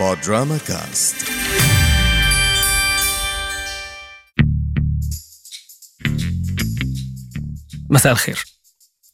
بودراما 0.00 0.58
كاست 0.58 1.16
مساء 7.90 8.12
الخير 8.12 8.44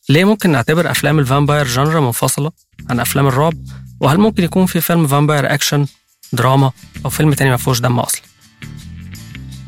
ليه 0.09 0.25
ممكن 0.25 0.51
نعتبر 0.51 0.91
أفلام 0.91 1.19
ال 1.19 1.25
vampire 1.25 1.67
genre 1.67 2.01
منفصلة 2.01 2.51
عن 2.91 3.01
أفلام 3.01 3.27
الرعب؟ 3.27 3.55
وهل 4.01 4.19
ممكن 4.19 4.45
يكون 4.45 4.67
في 4.67 4.81
فيلم 4.81 5.07
vampire 5.07 5.55
أكشن 5.55 5.87
دراما 6.33 6.73
أو 7.05 7.11
فيلم 7.11 7.33
تاني 7.35 7.51
ما 7.51 7.57
فيهوش 7.57 7.81
دم 7.81 8.01
أصلا؟ 8.01 8.23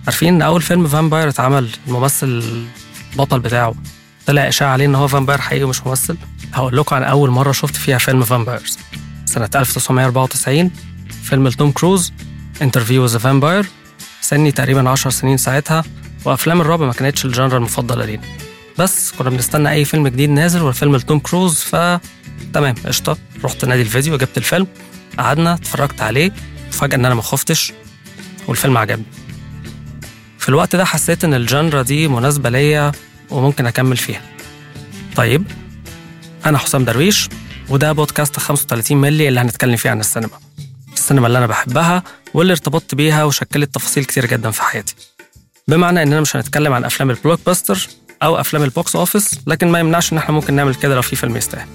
عارفين 0.06 0.34
إن 0.34 0.42
أول 0.42 0.62
فيلم 0.62 0.86
vampire 0.88 1.28
اتعمل 1.28 1.70
الممثل 1.86 2.42
البطل 3.12 3.40
بتاعه 3.40 3.74
طلع 4.26 4.48
إشاعة 4.48 4.72
عليه 4.72 4.86
إن 4.86 4.94
هو 4.94 5.08
vampire 5.08 5.40
حقيقي 5.40 5.64
ومش 5.64 5.86
ممثل؟ 5.86 6.16
هقول 6.52 6.76
لكم 6.76 6.96
عن 6.96 7.02
أول 7.02 7.30
مرة 7.30 7.52
شفت 7.52 7.76
فيها 7.76 7.98
فيلم 7.98 8.24
vampires 8.24 8.78
سنة 9.24 9.50
1994 9.54 10.70
فيلم 11.22 11.48
لتوم 11.48 11.70
كروز 11.72 12.12
Interview 12.62 13.06
the 13.06 13.18
Vampire 13.18 13.66
سني 14.20 14.52
تقريبا 14.52 14.90
10 14.90 15.10
سنين 15.10 15.36
ساعتها 15.36 15.84
وأفلام 16.24 16.60
الرعب 16.60 16.82
ما 16.82 16.92
كانتش 16.92 17.24
ال 17.24 17.29
genre 17.29 17.56
المفضلة 17.58 18.04
لينا. 18.04 18.22
بس 18.78 19.12
كنا 19.12 19.30
بنستنى 19.30 19.70
أي 19.70 19.84
فيلم 19.84 20.08
جديد 20.08 20.30
نازل 20.30 20.62
والفيلم 20.62 20.96
لتوم 20.96 21.18
كروز 21.18 21.54
ف 21.54 21.76
تمام 22.54 22.74
قشطة. 22.86 23.16
رحت 23.44 23.64
نادي 23.64 23.82
الفيديو 23.82 24.16
جبت 24.16 24.36
الفيلم 24.38 24.66
قعدنا 25.18 25.54
اتفرجت 25.54 26.00
عليه 26.00 26.32
وفجاه 26.68 26.96
إن 26.96 27.04
أنا 27.04 27.14
ما 27.14 27.22
خفتش 27.22 27.72
والفيلم 28.48 28.78
عجبني. 28.78 29.04
في 30.38 30.48
الوقت 30.48 30.76
ده 30.76 30.84
حسيت 30.84 31.24
إن 31.24 31.34
ال 31.34 31.42
genre 31.42 31.82
دي 31.82 32.08
مناسبة 32.08 32.50
ليا 32.50 32.92
وممكن 33.30 33.66
أكمل 33.66 33.96
فيها. 33.96 34.22
طيب 35.16 35.44
أنا 36.46 36.58
حسام 36.58 36.84
درويش 36.84 37.28
وده 37.68 37.92
بودكاست 37.92 38.38
35 38.38 38.96
ملي 38.96 39.28
اللي 39.28 39.40
هنتكلم 39.40 39.76
فيه 39.76 39.90
عن 39.90 40.00
السينما. 40.00 40.30
السينما 41.02 41.26
اللي 41.26 41.38
أنا 41.38 41.46
بحبها 41.46 42.02
واللي 42.34 42.52
ارتبطت 42.52 42.94
بيها 42.94 43.24
وشكلت 43.24 43.74
تفاصيل 43.74 44.04
كتير 44.04 44.26
جدا 44.26 44.50
في 44.50 44.62
حياتي. 44.62 44.94
بمعنى 45.68 46.02
إننا 46.02 46.20
مش 46.20 46.36
هنتكلم 46.36 46.72
عن 46.72 46.84
أفلام 46.84 47.10
ال 47.10 47.40
blockbuster 47.46 47.88
أو 48.22 48.40
أفلام 48.40 48.62
ال 48.62 48.71
box 48.71 48.96
office 48.96 49.40
لكن 49.46 49.68
ما 49.68 49.78
يمنعش 49.78 50.12
إن 50.12 50.18
إحنا 50.18 50.34
ممكن 50.34 50.54
نعمل 50.54 50.74
كده 50.74 50.94
لو 50.94 51.02
في 51.02 51.16
فيلم 51.16 51.36
يستاهل. 51.36 51.66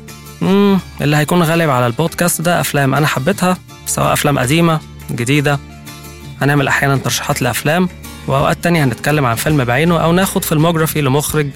اللي 1.02 1.18
هيكون 1.18 1.44
غالب 1.44 1.70
على 1.70 1.88
البودكاست 1.88 2.42
ده 2.42 2.62
أفلام 2.62 2.96
أنا 2.96 3.08
حبيتها 3.08 3.58
سواء 3.86 4.14
أفلام 4.14 4.40
قديمة 4.40 4.80
جديدة. 5.12 5.60
هنعمل 6.42 6.68
أحيانا 6.68 6.98
ترشيحات 6.98 7.42
لأفلام 7.42 7.90
وأوقات 8.28 8.64
تانية 8.64 8.84
هنتكلم 8.84 9.26
عن 9.26 9.36
فيلم 9.36 9.64
بعينه 9.64 10.04
أو 10.04 10.12
ناخد 10.12 10.44
filmography 10.44 11.02
لمخرج 11.02 11.48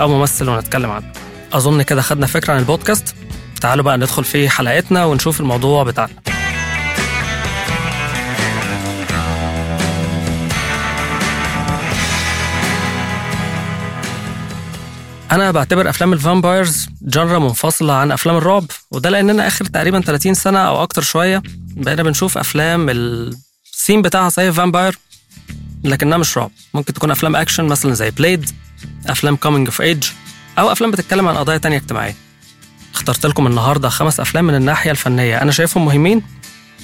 أو 0.00 0.08
ممثل 0.08 0.48
ونتكلم 0.48 0.90
عنه. 0.90 1.12
أظن 1.52 1.82
كده 1.82 2.02
خدنا 2.02 2.26
فكرة 2.26 2.52
عن 2.52 2.58
البودكاست. 2.58 3.14
تعالوا 3.60 3.84
بقى 3.84 3.96
ندخل 3.96 4.24
في 4.24 4.48
حلقتنا 4.48 5.04
ونشوف 5.04 5.40
الموضوع 5.40 5.82
بتاعنا. 5.84 6.12
أنا 15.30 15.50
بعتبر 15.50 15.88
أفلام 15.90 16.12
ال 16.12 16.20
vampires 16.20 16.86
genre 17.02 17.38
منفصلة 17.38 17.92
عن 17.92 18.12
أفلام 18.12 18.36
الرعب 18.36 18.64
وده 18.90 19.10
لأننا 19.10 19.46
آخر 19.46 19.64
تقريبا 19.64 20.00
30 20.00 20.34
سنة 20.34 20.58
أو 20.58 20.82
أكتر 20.82 21.02
شوية 21.02 21.42
بقينا 21.76 22.02
بنشوف 22.02 22.38
أفلام 22.38 22.86
الثيم 22.90 24.02
بتاعها 24.02 24.28
زي 24.28 24.52
vampire 24.52 24.98
لكنها 25.84 26.18
مش 26.18 26.38
رعب. 26.38 26.50
ممكن 26.74 26.92
تكون 26.92 27.10
أفلام 27.10 27.36
اكشن 27.36 27.64
مثلا 27.64 27.94
زي 27.94 28.10
Blade 28.10 28.50
أفلام 29.06 29.36
coming 29.36 29.66
of 29.68 29.80
age 29.80 30.04
أو 30.58 30.72
أفلام 30.72 30.90
بتتكلم 30.90 31.28
عن 31.28 31.36
قضايا 31.36 31.58
تانية 31.58 31.76
اجتماعية. 31.76 32.14
اخترت 32.94 33.26
لكم 33.26 33.46
النهارده 33.46 33.88
خمس 33.88 34.20
أفلام 34.20 34.44
من 34.44 34.54
الناحية 34.54 34.90
الفنية. 34.90 35.42
أنا 35.42 35.52
شايفهم 35.52 35.84
مهمين 35.84 36.22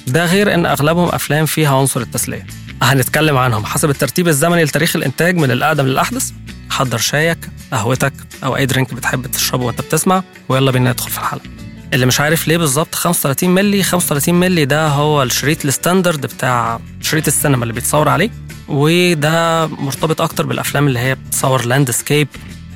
ده 0.07 0.25
غير 0.25 0.53
إن 0.53 0.65
أغلبهم 0.65 1.09
أفلام 1.09 1.45
فيها 1.45 1.77
عنصر 1.77 2.01
التسلية. 2.01 2.45
هنتكلم 2.81 3.37
عنهم. 3.37 3.65
حسب 3.65 3.89
الترتيب 3.89 4.27
الزمني 4.27 4.63
لتاريخ 4.63 4.95
الإنتاج 4.95 5.35
من 5.35 5.51
الأقدم 5.51 5.85
للأحدث 5.85 6.31
حضر 6.69 6.97
شايك 6.97 7.37
قهوتك 7.71 8.13
أو 8.43 8.55
أي 8.55 8.65
drink 8.65 8.93
بتحب 8.93 9.27
تشربه 9.27 9.63
وأنت 9.65 9.81
بتسمع 9.81 10.23
ويلا 10.49 10.71
بينا 10.71 10.91
ندخل 10.91 11.09
في 11.11 11.17
الحلقة. 11.17 11.45
اللي 11.93 12.05
مش 12.05 12.19
عارف 12.19 12.47
ليه 12.47 12.57
بالظبط 12.57 12.95
35 12.95 13.49
مللي 13.49 13.83
35 13.83 14.35
مللي 14.35 14.65
ده 14.65 14.87
هو 14.87 15.23
الشريط 15.23 15.65
ال 15.65 15.71
standard 15.71 16.21
بتاع 16.25 16.79
شريط 17.01 17.27
السينما 17.27 17.63
اللي 17.63 17.73
بيتصور 17.73 18.09
عليه 18.09 18.29
وده 18.67 19.65
مرتبط 19.67 20.21
أكتر 20.21 20.45
بالأفلام 20.45 20.87
اللي 20.87 20.99
هي 20.99 21.15
بتصور 21.15 21.65
landscape 21.65 22.27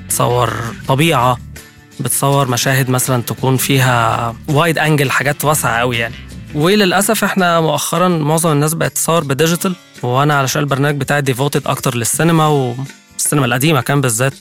بتصور 0.06 0.54
طبيعة 0.88 1.38
بتصور 2.00 2.48
مشاهد 2.48 2.90
مثلا 2.90 3.22
تكون 3.22 3.58
فيها 3.58 4.36
wide 4.48 4.78
angle 4.78 5.12
حاجات 5.12 5.46
واسعة 5.46 5.80
قوي 5.80 5.98
يعني. 5.98 6.16
وللأسف 6.56 7.24
إحنا 7.24 7.62
مؤخرا 7.62 8.08
معظم 8.08 8.52
الناس 8.52 8.74
بقت 8.74 8.92
تصور 8.96 9.24
ب 9.24 9.30
digital 9.30 9.76
وأنا 10.04 10.34
علشان 10.38 10.62
البرنامج 10.62 10.96
بتاعي 11.00 11.22
devoted 11.22 11.68
أكتر 11.68 11.96
للسينما 11.96 12.76
والسينما 13.22 13.46
القديمة 13.46 13.82
كمان 13.82 14.02
بالذات 14.02 14.34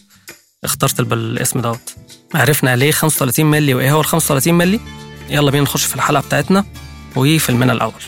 اخترت 0.65 1.01
بالاسم 1.01 1.61
دوت. 1.61 1.95
عرفنا 2.35 2.77
ليه 2.77 2.93
35 2.93 3.47
مللي 3.47 3.75
وإيه 3.75 3.93
هو 3.93 4.01
ال 4.01 4.05
35 4.07 4.55
مللي؟ 4.55 4.81
يلا 5.31 5.51
بينا 5.51 5.65
نخش 5.65 5.85
في 5.85 5.95
الحلقة 5.95 6.23
بتاعتنا 6.23 6.65
وفيلمنا 7.17 7.73
الأول. 7.73 8.03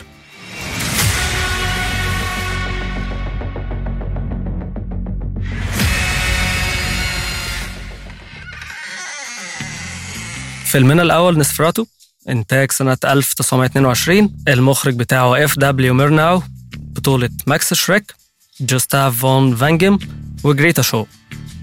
فيلمنا 10.65 11.01
الأول 11.01 11.37
نوسفيراتو 11.37 11.85
إنتاج 12.29 12.71
سنة 12.71 12.97
1922 13.05 14.35
المخرج 14.47 14.95
بتاعه 14.95 15.43
اف 15.43 15.59
دبليو 15.59 15.93
ميرناو 15.93 16.43
بطولة 16.77 17.29
ماكس 17.47 17.73
شريك 17.73 18.15
جوستاف 18.61 19.19
فون 19.19 19.55
فانجنهايم 19.55 19.97
وجريتا 20.43 20.81
شو. 20.81 21.05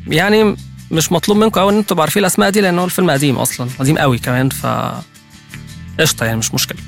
يعني 0.07 0.57
مش 0.91 1.13
مطلوب 1.13 1.39
منكم 1.39 1.61
قوي 1.61 1.73
إن 1.73 1.77
أنتوا 1.79 1.89
تبقوا 1.91 2.03
عارفين 2.03 2.21
الأسماء 2.21 2.51
دي 2.51 2.61
لأن 2.61 2.79
هو 2.79 2.85
الفيلم 2.85 3.11
قديم 3.11 3.37
أصلا 3.39 3.69
قديم 3.79 3.99
قوي 3.99 4.19
كمان 4.19 4.49
ف 4.49 4.67
قشطة 6.01 6.27
يعني 6.27 6.39
مش 6.39 6.55
مشكلة. 6.55 6.79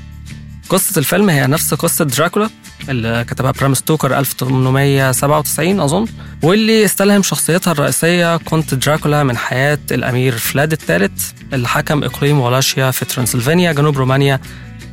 قصة 0.69 0.99
الفيلم 0.99 1.29
هي 1.29 1.47
نفس 1.47 1.73
قصة 1.73 2.05
دراكولا 2.05 2.49
اللي 2.89 3.25
كتبها 3.29 3.51
برام 3.51 3.73
ستوكر 3.73 4.19
1897 4.19 5.79
أظن 5.79 6.05
واللي 6.43 6.85
استلهم 6.85 7.23
شخصيتها 7.23 7.71
الرئيسية 7.71 8.37
كونت 8.37 8.73
دراكولا 8.73 9.23
من 9.23 9.37
حياة 9.37 9.79
الأمير 9.91 10.37
فلاد 10.37 10.71
الثالث 10.71 11.31
اللي 11.53 11.67
حكم 11.67 12.03
إقليم 12.03 12.39
ولاشيا 12.39 12.91
في 12.91 13.05
ترانسلفانيا 13.05 13.71
جنوب 13.71 13.97
رومانيا 13.97 14.39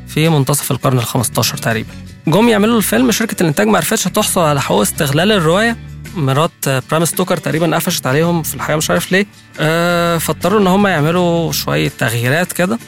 في 0.09 0.29
منتصف 0.29 0.71
القرن 0.71 0.99
ال 0.99 1.05
15 1.05 1.57
تقريبا. 1.57 1.91
جم 2.27 2.49
يعملوا 2.49 2.79
الفيلم 2.79 3.11
شركة 3.11 3.43
الإنتاج 3.43 3.67
ما 3.67 3.77
عرفتش 3.77 4.05
تحصل 4.05 4.41
على 4.41 4.61
حقوق 4.61 4.81
استغلال 4.81 5.33
الرواية 5.33 5.77
مرات 6.15 6.69
برام 6.91 7.05
ستوكر 7.05 7.37
تقريبا 7.37 7.77
قفشت 7.77 8.07
عليهم 8.07 8.43
في 8.43 8.55
الحقيقة 8.55 8.77
مش 8.77 8.91
عارف 8.91 9.13
ليه. 9.13 9.27
أه 9.61 10.19
فاضطروا 10.19 10.61
إن 10.61 10.67
هم 10.67 10.87
يعملوا 10.87 11.53
شوية 11.53 11.93
تغييرات 11.99 12.53
كده 12.53 12.79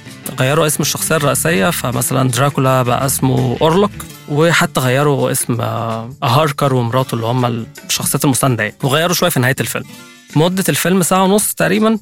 غيروا 0.40 0.66
اسم 0.66 0.82
الشخصية 0.82 1.16
الرئيسية 1.16 1.70
فمثلا 1.70 2.30
دراكولا 2.30 2.82
بقى 2.82 3.06
اسمه 3.06 3.56
اورلوك 3.60 3.90
وحتى 4.28 4.80
غيروا 4.80 5.30
اسم 5.30 5.60
هاركر 6.22 6.74
ومراته 6.74 7.14
اللي 7.14 7.26
هم 7.26 7.66
الشخصيات 7.86 8.24
المسانده 8.24 8.62
يعني. 8.64 8.76
وغيروا 8.82 9.14
شوية 9.14 9.30
في 9.30 9.40
نهاية 9.40 9.56
الفيلم. 9.60 9.84
مدة 10.36 10.64
الفيلم 10.68 11.02
ساعة 11.02 11.24
ونص 11.24 11.54
تقريبا 11.54 11.98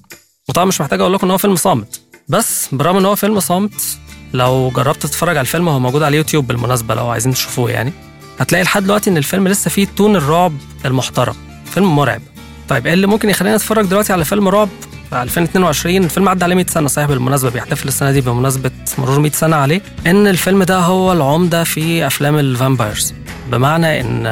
وطبعا 0.48 0.64
مش 0.64 0.81
محتاج 0.81 1.00
أقول 1.00 1.12
لكم 1.12 1.26
إن 1.26 1.31
هو 1.31 1.38
فيلم 1.38 1.56
صامت. 1.56 2.00
بس 2.28 2.69
برغم 2.72 2.97
إن 2.97 3.04
هو 3.06 3.16
فيلم 3.16 3.41
صامت 3.41 3.98
لو 4.32 4.70
جربت 4.76 5.02
تتفرج 5.02 5.37
على 5.37 5.41
الفيلم 5.41 5.69
هو 5.69 5.78
موجود 5.78 6.02
على 6.02 6.08
اليوتيوب 6.12 6.47
بالمناسبة 6.47 6.94
لو 6.94 7.08
عايزين 7.08 7.34
تشوفوه 7.34 7.70
يعني. 7.70 7.92
هتلاقي 8.40 8.64
لحد 8.64 8.84
دلوقتي 8.84 9.10
إن 9.10 9.16
الفيلم 9.16 9.48
لسه 9.48 9.70
فيه 9.70 9.86
tone 9.97 10.16
الرعب 10.16 10.52
المحترم. 10.86 11.34
فيلم 11.64 11.96
مرعب. 11.96 12.20
طيب 12.68 12.86
إيه 12.86 12.94
اللي 12.94 13.06
ممكن 13.06 13.30
يخلينا 13.30 13.56
نتفرج 13.56 13.86
دلوقتي 13.86 14.12
على 14.12 14.24
فيلم 14.24 14.48
رعب؟ 14.48 14.68
في 15.10 15.22
2022 15.22 16.04
الفيلم 16.04 16.28
عدى 16.28 16.44
عليه 16.44 16.54
100 16.54 16.66
سنة 16.66 16.88
صحيح 16.88 17.08
بالمناسبة 17.08 17.50
بيحتفل 17.50 17.88
السنة 17.88 18.12
دي 18.12 18.20
بمناسبة 18.20 18.70
مرور 18.98 19.20
100 19.20 19.32
سنة 19.32 19.56
عليه. 19.56 19.82
إن 20.06 20.26
الفيلم 20.26 20.62
ده 20.62 20.78
هو 20.78 21.12
العمدة 21.12 21.64
في 21.64 22.06
أفلام 22.06 22.37
ال 22.38 22.46
vampires. 22.46 23.14
بمعنى 23.52 24.00
إن 24.00 24.26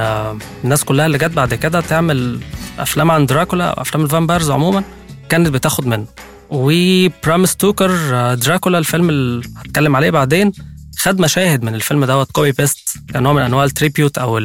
الناس 0.64 0.84
كلها 0.84 1.06
اللي 1.06 1.18
جت 1.18 1.30
بعد 1.32 1.54
كده 1.54 1.80
تعمل 1.80 2.40
أفلام 2.78 3.10
عن 3.10 3.26
دراكولا 3.26 3.64
أو 3.70 3.82
أفلام 3.82 4.04
ال 4.04 4.09
vampires 4.09 4.50
عموما 4.50 4.82
كانت 5.28 5.48
بتاخد 5.48 5.86
منه. 5.86 6.06
وبرام 6.50 7.46
ستوكر 7.46 7.90
دراكولا 8.34 8.78
الفيلم 8.78 9.08
اللي 9.08 9.48
هتكلم 9.56 9.96
عليه 9.96 10.10
بعدين 10.10 10.52
خد 10.98 11.20
مشاهد 11.20 11.62
من 11.62 11.74
الفيلم 11.74 12.04
دوت 12.04 12.32
copy 12.32 12.52
paste 12.52 12.98
كنوع 13.12 13.32
من 13.32 13.42
أنواع 13.42 13.64
ال 13.64 13.71
tribute 13.71 14.18
أو 14.18 14.40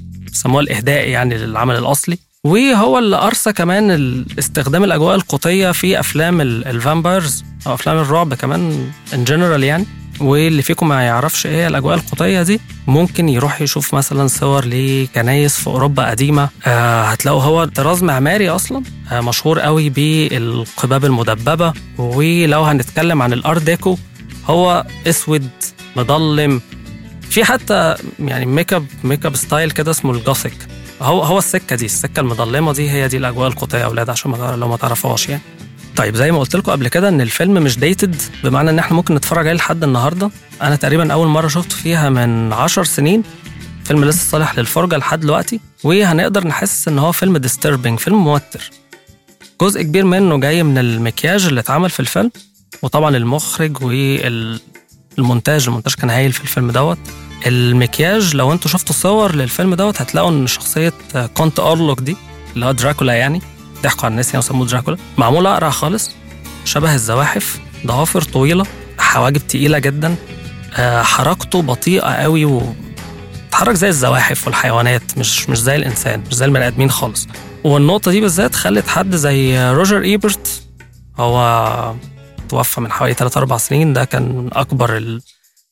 بيسموها 0.00 0.62
الإهداء 0.62 1.08
يعني 1.08 1.38
للعمل 1.38 1.76
الأصلي. 1.76 2.18
وهو 2.44 2.98
اللي 2.98 3.16
أرسى 3.16 3.52
كمان 3.52 4.24
استخدام 4.38 4.84
الأجواء 4.84 5.14
القوطيه 5.14 5.70
في 5.70 6.00
أفلام 6.00 6.40
ال 6.40 6.52
vampires 6.52 7.44
أو 7.66 7.74
أفلام 7.74 7.98
الرعب 7.98 8.34
كمان 8.34 8.90
in 9.14 9.24
general 9.24 9.64
يعني. 9.64 9.86
واللي 10.20 10.62
فيكم 10.62 10.88
ما 10.88 11.02
يعرفش 11.02 11.46
إيه 11.46 11.66
الأجواء 11.66 11.94
القوطيه 11.96 12.42
دي 12.42 12.60
ممكن 12.86 13.28
يروح 13.28 13.60
يشوف 13.60 13.94
مثلا 13.94 14.26
صور 14.26 14.64
لكنايس 14.66 15.56
في 15.56 15.66
أوروبا 15.66 16.10
قديمة. 16.10 16.48
آه 16.66 17.02
هتلاقوا 17.02 17.42
هو 17.42 17.64
طراز 17.64 18.02
معماري 18.02 18.48
أصلا. 18.50 18.82
آه 19.12 19.20
مشهور 19.20 19.58
قوي 19.60 19.90
بالقباب 19.90 21.04
المدببة. 21.04 21.72
ولو 21.98 22.62
هنتكلم 22.64 23.22
عن 23.22 23.32
ال 23.32 23.39
art 23.39 23.62
deco 23.62 23.98
هو 24.46 24.86
أسود 25.06 25.48
مضلم. 25.96 26.60
في 27.30 27.44
حتى 27.44 27.94
يعني 28.18 28.46
make 28.46 28.72
up 28.72 28.86
make 29.04 29.26
up 29.26 29.36
style 29.36 29.70
كده 29.70 29.90
اسمه 29.90 30.12
ال 30.12 30.18
gothic 30.18 30.56
هو 31.02 31.22
هو 31.22 31.38
السكة 31.38 31.76
دي 31.76 31.84
السكة 31.84 32.20
المظلمه 32.20 32.72
دي 32.72 32.90
هي 32.90 33.08
دي 33.08 33.16
الأجواء 33.16 33.48
القوطيه 33.48 33.78
يا 33.78 33.84
أولاد 33.84 34.10
عشان 34.10 34.30
ما 34.30 34.56
لو 34.56 34.68
ما 34.68 34.76
تعرفوهاش 34.76 35.28
يعني. 35.28 35.42
طيب 35.96 36.16
زي 36.16 36.32
ما 36.32 36.38
قلت 36.38 36.56
لكم 36.56 36.72
قبل 36.72 36.88
كده 36.88 37.08
إن 37.08 37.20
الفيلم 37.20 37.54
مش 37.54 37.78
dated 37.78 38.16
بمعنى 38.44 38.70
إن 38.70 38.78
إحنا 38.78 38.96
ممكن 38.96 39.14
نتفرج 39.14 39.46
عليه 39.46 39.56
لحد 39.56 39.84
النهارده. 39.84 40.30
أنا 40.62 40.76
تقريبا 40.76 41.12
أول 41.12 41.28
مرة 41.28 41.48
شفته 41.48 41.76
فيها 41.76 42.10
من 42.10 42.52
عشر 42.52 42.84
سنين. 42.84 43.22
فيلم 43.84 44.04
لسه 44.04 44.30
صالح 44.30 44.58
للفرجة 44.58 44.96
لحد 44.96 45.20
دلوقتي. 45.20 45.60
وهنقدر 45.84 46.46
نحس 46.46 46.88
إن 46.88 46.98
هو 46.98 47.12
فيلم 47.12 47.36
disturbing 47.36 47.98
فيلم 47.98 48.24
موتر. 48.24 48.70
جزء 49.60 49.82
كبير 49.82 50.04
منه 50.04 50.40
جاي 50.40 50.62
من 50.62 50.78
المكياج 50.78 51.46
اللي 51.46 51.60
اتعمل 51.60 51.90
في 51.90 52.00
الفيلم 52.00 52.30
وطبعا 52.82 53.16
المخرج 53.16 53.82
والمونتاج 53.82 54.60
المونتاج 55.18 55.68
كان 55.98 56.10
هايل 56.10 56.32
في 56.32 56.40
الفيلم 56.42 56.70
دوت. 56.70 56.98
المكياج 57.46 58.36
لو 58.36 58.52
أنتوا 58.52 58.70
شفتوا 58.70 58.94
صور 58.94 59.34
للفيلم 59.34 59.74
دوت 59.74 60.00
هتلاقوا 60.00 60.30
إن 60.30 60.46
شخصية 60.46 60.92
كونت 61.34 61.58
أورلوك 61.58 62.00
دي 62.00 62.16
اللي 62.54 62.66
هو 62.66 62.72
دراكولا 62.72 63.12
يعني 63.12 63.42
ضحكوا 63.82 64.04
على 64.04 64.10
الناس 64.12 64.26
يعني 64.26 64.38
وسموه 64.38 64.66
دراكولا 64.66 64.96
معمول 65.18 65.46
أقرع 65.46 65.70
خالص 65.70 66.10
شبه 66.64 66.94
الزواحف 66.94 67.58
ضوافر 67.86 68.22
طويلة 68.22 68.66
حواجب 68.98 69.46
تقيلة 69.46 69.78
جدا 69.78 70.16
آه، 70.76 71.02
حركته 71.02 71.62
بطيئة 71.62 72.10
قوي 72.22 72.44
و 72.44 72.62
بيتحرك 73.44 73.74
زي 73.74 73.88
الزواحف 73.88 74.46
والحيوانات 74.46 75.18
مش 75.18 75.50
مش 75.50 75.58
زي 75.60 75.76
الإنسان 75.76 76.22
مش 76.28 76.34
زي 76.34 76.44
البني 76.44 76.66
آدمين 76.66 76.90
خالص. 76.90 77.28
والنقطة 77.64 78.10
دي 78.10 78.20
بالذات 78.20 78.54
خلت 78.54 78.88
حد 78.88 79.16
زي 79.16 79.70
روجر 79.72 80.02
إيبرت 80.02 80.62
هو 81.18 81.94
توفى 82.48 82.80
من 82.80 82.92
حوالي 82.92 83.14
3 83.14 83.38
4 83.38 83.58
سنين 83.58 83.92
ده 83.92 84.04
كان 84.04 84.50
أكبر 84.52 85.18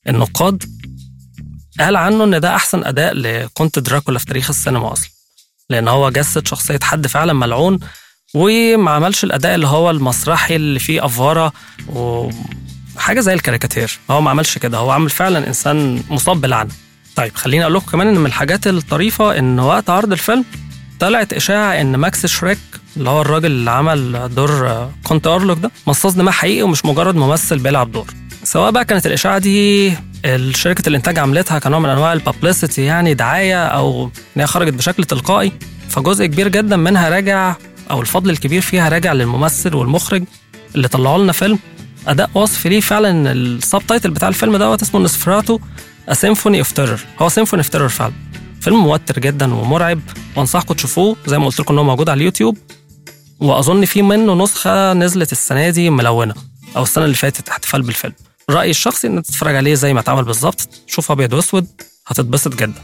النقاد. 0.09 0.65
قال 1.81 1.97
عنه 1.97 2.25
إن 2.25 2.41
ده 2.41 2.57
أحسن 2.57 2.85
أداء 2.85 3.15
لكونت 3.15 3.79
دراكولا 3.79 4.19
في 4.19 4.27
تاريخ 4.27 4.49
السينما 4.51 4.93
أصلا. 4.93 5.11
لأن 5.71 5.89
هو 5.89 6.11
جسد 6.11 6.47
شخصية 6.47 6.79
حد 6.83 7.07
فعلا 7.07 7.33
ملعون 7.33 7.79
وما 8.35 8.91
عملش 8.91 9.25
الأداء 9.25 9.55
اللي 9.55 9.67
هو 9.67 9.91
المسرحي 9.91 10.57
اللي 10.57 10.79
فيه 10.79 11.05
أفورة 11.05 11.53
وحاجة 11.89 13.21
زي 13.21 13.35
الكاريكاتير. 13.35 13.99
هو 14.11 14.21
ما 14.21 14.31
عملش 14.31 14.59
كده 14.59 14.79
هو 14.79 14.91
عمل 14.91 15.11
فعلا 15.11 15.47
إنسان 15.49 16.03
مصاب 16.11 16.41
بلعنه 16.41 16.71
طيب 17.17 17.35
خليني 17.37 17.63
أقول 17.65 17.75
لكم 17.75 17.87
كمان 17.91 18.07
إن 18.09 18.19
من 18.19 18.27
الحاجات 18.27 18.67
الطريفة 18.67 19.39
إن 19.39 19.61
وقت 19.61 19.91
عرض 19.91 20.13
الفيلم 20.13 20.45
طلعت 21.01 21.33
إشاعة 21.33 21.81
إن 21.81 21.97
ماكس 21.97 22.27
شريك 22.27 22.59
اللي 22.97 23.11
هو 23.11 23.21
الراجل 23.21 23.47
اللي 23.47 23.71
عمل 23.71 24.29
دور 24.35 24.89
كونت 25.05 25.27
أرلوك 25.27 25.59
ده 25.59 25.71
مصاص 25.87 26.15
دماء 26.15 26.33
حقيقي 26.35 26.63
ومش 26.63 26.85
مجرد 26.85 27.17
ممثل 27.17 27.59
بيلعب 27.59 27.93
دور. 27.93 28.07
سواء 28.45 28.71
بقى 28.71 28.85
كانت 28.85 29.07
الإشاعة 29.07 29.39
دي 29.39 29.93
شركه 30.51 30.89
الإنتاج 30.89 31.19
عملتها 31.19 31.59
كنوع 31.59 31.79
من 31.79 31.89
أنواع 31.89 32.13
ال 32.13 32.20
publicity 32.20 32.83
يعني 32.85 33.15
دعاية 33.15 33.67
أو 33.67 34.05
إن 34.05 34.41
هي 34.41 34.47
خرجت 34.47 34.73
بشكل 34.75 35.05
تلقائي 35.05 35.53
فجزء 35.89 36.27
كبير 36.27 36.49
جدا 36.49 36.77
منها 36.77 37.09
راجع 37.09 37.55
أو 37.91 38.01
الفضل 38.01 38.31
الكبير 38.31 38.61
فيها 38.61 38.89
راجع 38.89 39.13
للممثل 39.13 39.75
والمخرج 39.75 40.25
اللي 40.75 40.89
طلعوا 40.89 41.19
لنا 41.19 41.33
فيلم. 41.33 41.59
أداء 42.07 42.31
وصف 42.35 42.67
ليه 42.67 42.81
فعلا 42.81 43.33
ال 43.33 43.83
subtitle 43.89 44.11
بتاع 44.11 44.29
الفيلم 44.29 44.57
دوت 44.57 44.83
اسمه 44.83 45.01
نسفراتو 45.01 45.59
symphony 46.13 46.59
of 46.59 46.73
terror 46.73 47.01
هو 47.23 47.29
symphony 47.29 47.61
of 47.61 47.69
terror 47.69 47.89
فعلا. 47.89 48.13
فيلم 48.61 48.77
موتر 48.77 49.19
جدا 49.19 49.55
ومرعب 49.55 50.01
وأنصحكم 50.37 50.75
تشوفوه 50.75 51.17
زي 51.27 51.39
ما 51.39 51.47
قلت 51.47 51.61
لكم 51.61 51.75
إن 51.75 51.79
هو 51.79 51.85
موجود 51.85 52.09
على 52.09 52.19
اليوتيوب. 52.19 52.59
وأظن 53.41 53.85
في 53.85 54.03
منه 54.03 54.35
نسخة 54.35 54.93
نزلت 54.93 55.33
السنة 55.33 55.71
دي 55.71 55.91
ملونة 55.91 56.35
أو 56.77 56.83
السنة 56.83 57.05
اللي 57.05 57.17
فاتت 57.17 57.49
احتفال 57.49 57.83
بالفيلم. 57.83 58.13
رأيي 58.51 58.71
الشخصي 58.71 59.07
ان 59.07 59.23
تتفرج 59.23 59.55
عليه 59.57 59.75
زي 59.75 59.95
ما 59.95 60.01
اتعمل 60.01 60.25
بالظبط 60.25 60.69
شوف 60.87 61.11
أبيض 61.11 61.33
وأسود 61.33 61.67
هتتبسط 62.07 62.55
جدا. 62.55 62.83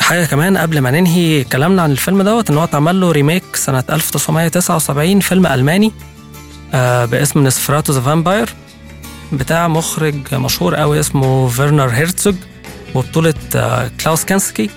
حاجة 0.00 0.24
كمان 0.24 0.56
قبل 0.56 0.78
ما 0.78 0.90
ننهي 0.90 1.44
كلامنا 1.44 1.82
عن 1.82 1.90
الفيلم 1.90 2.22
دوت 2.22 2.50
إن 2.50 2.56
هو 2.56 2.64
اتعمل 2.64 3.00
له 3.00 3.10
remake 3.12 3.44
سنة 3.56 3.84
1979 3.90 5.20
فيلم 5.20 5.46
ألماني 5.46 5.92
آه 6.74 7.04
باسم 7.04 7.44
نسفراتو 7.44 7.92
the 7.92 8.00
vampire 8.00 8.54
بتاع 9.32 9.68
مخرج 9.68 10.34
مشهور 10.34 10.74
قوي 10.74 11.00
اسمه 11.00 11.48
فيرنر 11.48 11.88
هيرتزوج 11.88 12.34
وبطولة 12.94 13.34
آه، 13.56 13.90
كلاوس 14.00 14.24
كينسكي. 14.24 14.70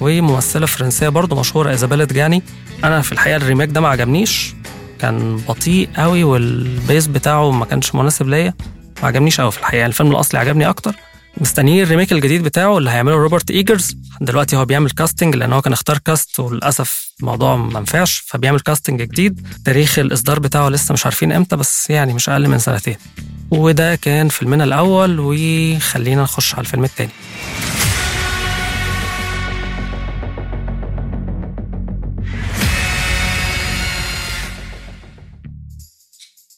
وممثلة 0.00 0.66
فرنسية 0.66 1.08
برضه 1.08 1.40
مشهورة 1.40 1.70
إيزابيل 1.70 2.04
أدجاني 2.04 2.42
أنا 2.84 3.02
في 3.02 3.12
الحقيقة 3.12 3.36
ال 3.36 3.41
remake 3.41 3.70
ده 3.70 3.80
ما 3.80 3.88
عجبنيش. 3.88 4.54
كان 4.98 5.36
بطيء 5.36 5.88
قوي 5.96 6.24
وال 6.24 6.51
pace 6.51 7.06
بتاعه 7.06 7.50
ما 7.50 7.64
كانش 7.64 7.94
مناسب 7.94 8.28
ليا. 8.28 8.54
ما 9.02 9.08
عجبنيش 9.08 9.40
قوي 9.40 9.52
في 9.52 9.58
الحقيقة. 9.58 9.86
الفيلم 9.86 10.10
الأصلي 10.10 10.40
عجبني 10.40 10.68
أكتر. 10.68 10.96
مستنيين 11.36 11.82
ال 11.82 11.86
remake 11.86 12.12
الجديد 12.12 12.42
بتاعه 12.42 12.78
اللي 12.78 12.90
هيعمله 12.90 13.16
روبرت 13.16 13.50
إيجرز. 13.50 13.96
دلوقتي 14.20 14.56
هو 14.56 14.64
بيعمل 14.64 14.90
casting 14.90 15.36
لأن 15.36 15.52
هو 15.52 15.62
كان 15.62 15.72
اختار 15.72 15.98
cast 15.98 16.40
وللأسف 16.40 17.12
الموضوع 17.20 17.56
ما 17.56 17.80
نفعش 17.80 18.24
فبيعمل 18.26 18.60
casting 18.60 19.02
جديد. 19.02 19.46
تاريخ 19.64 19.98
الإصدار 19.98 20.38
بتاعه 20.38 20.68
لسه 20.68 20.92
مش 20.92 21.04
عارفين 21.04 21.32
إمتى 21.32 21.56
بس 21.56 21.90
يعني 21.90 22.14
مش 22.14 22.28
أقل 22.28 22.48
من 22.48 22.58
سنتين. 22.58 22.96
وده 23.50 23.94
كان 23.94 24.28
فيلمنا 24.28 24.64
الأول 24.64 25.16
وخلينا 25.20 26.22
نخش 26.22 26.54
على 26.54 26.60
الفيلم 26.60 26.84
التاني. 26.84 27.10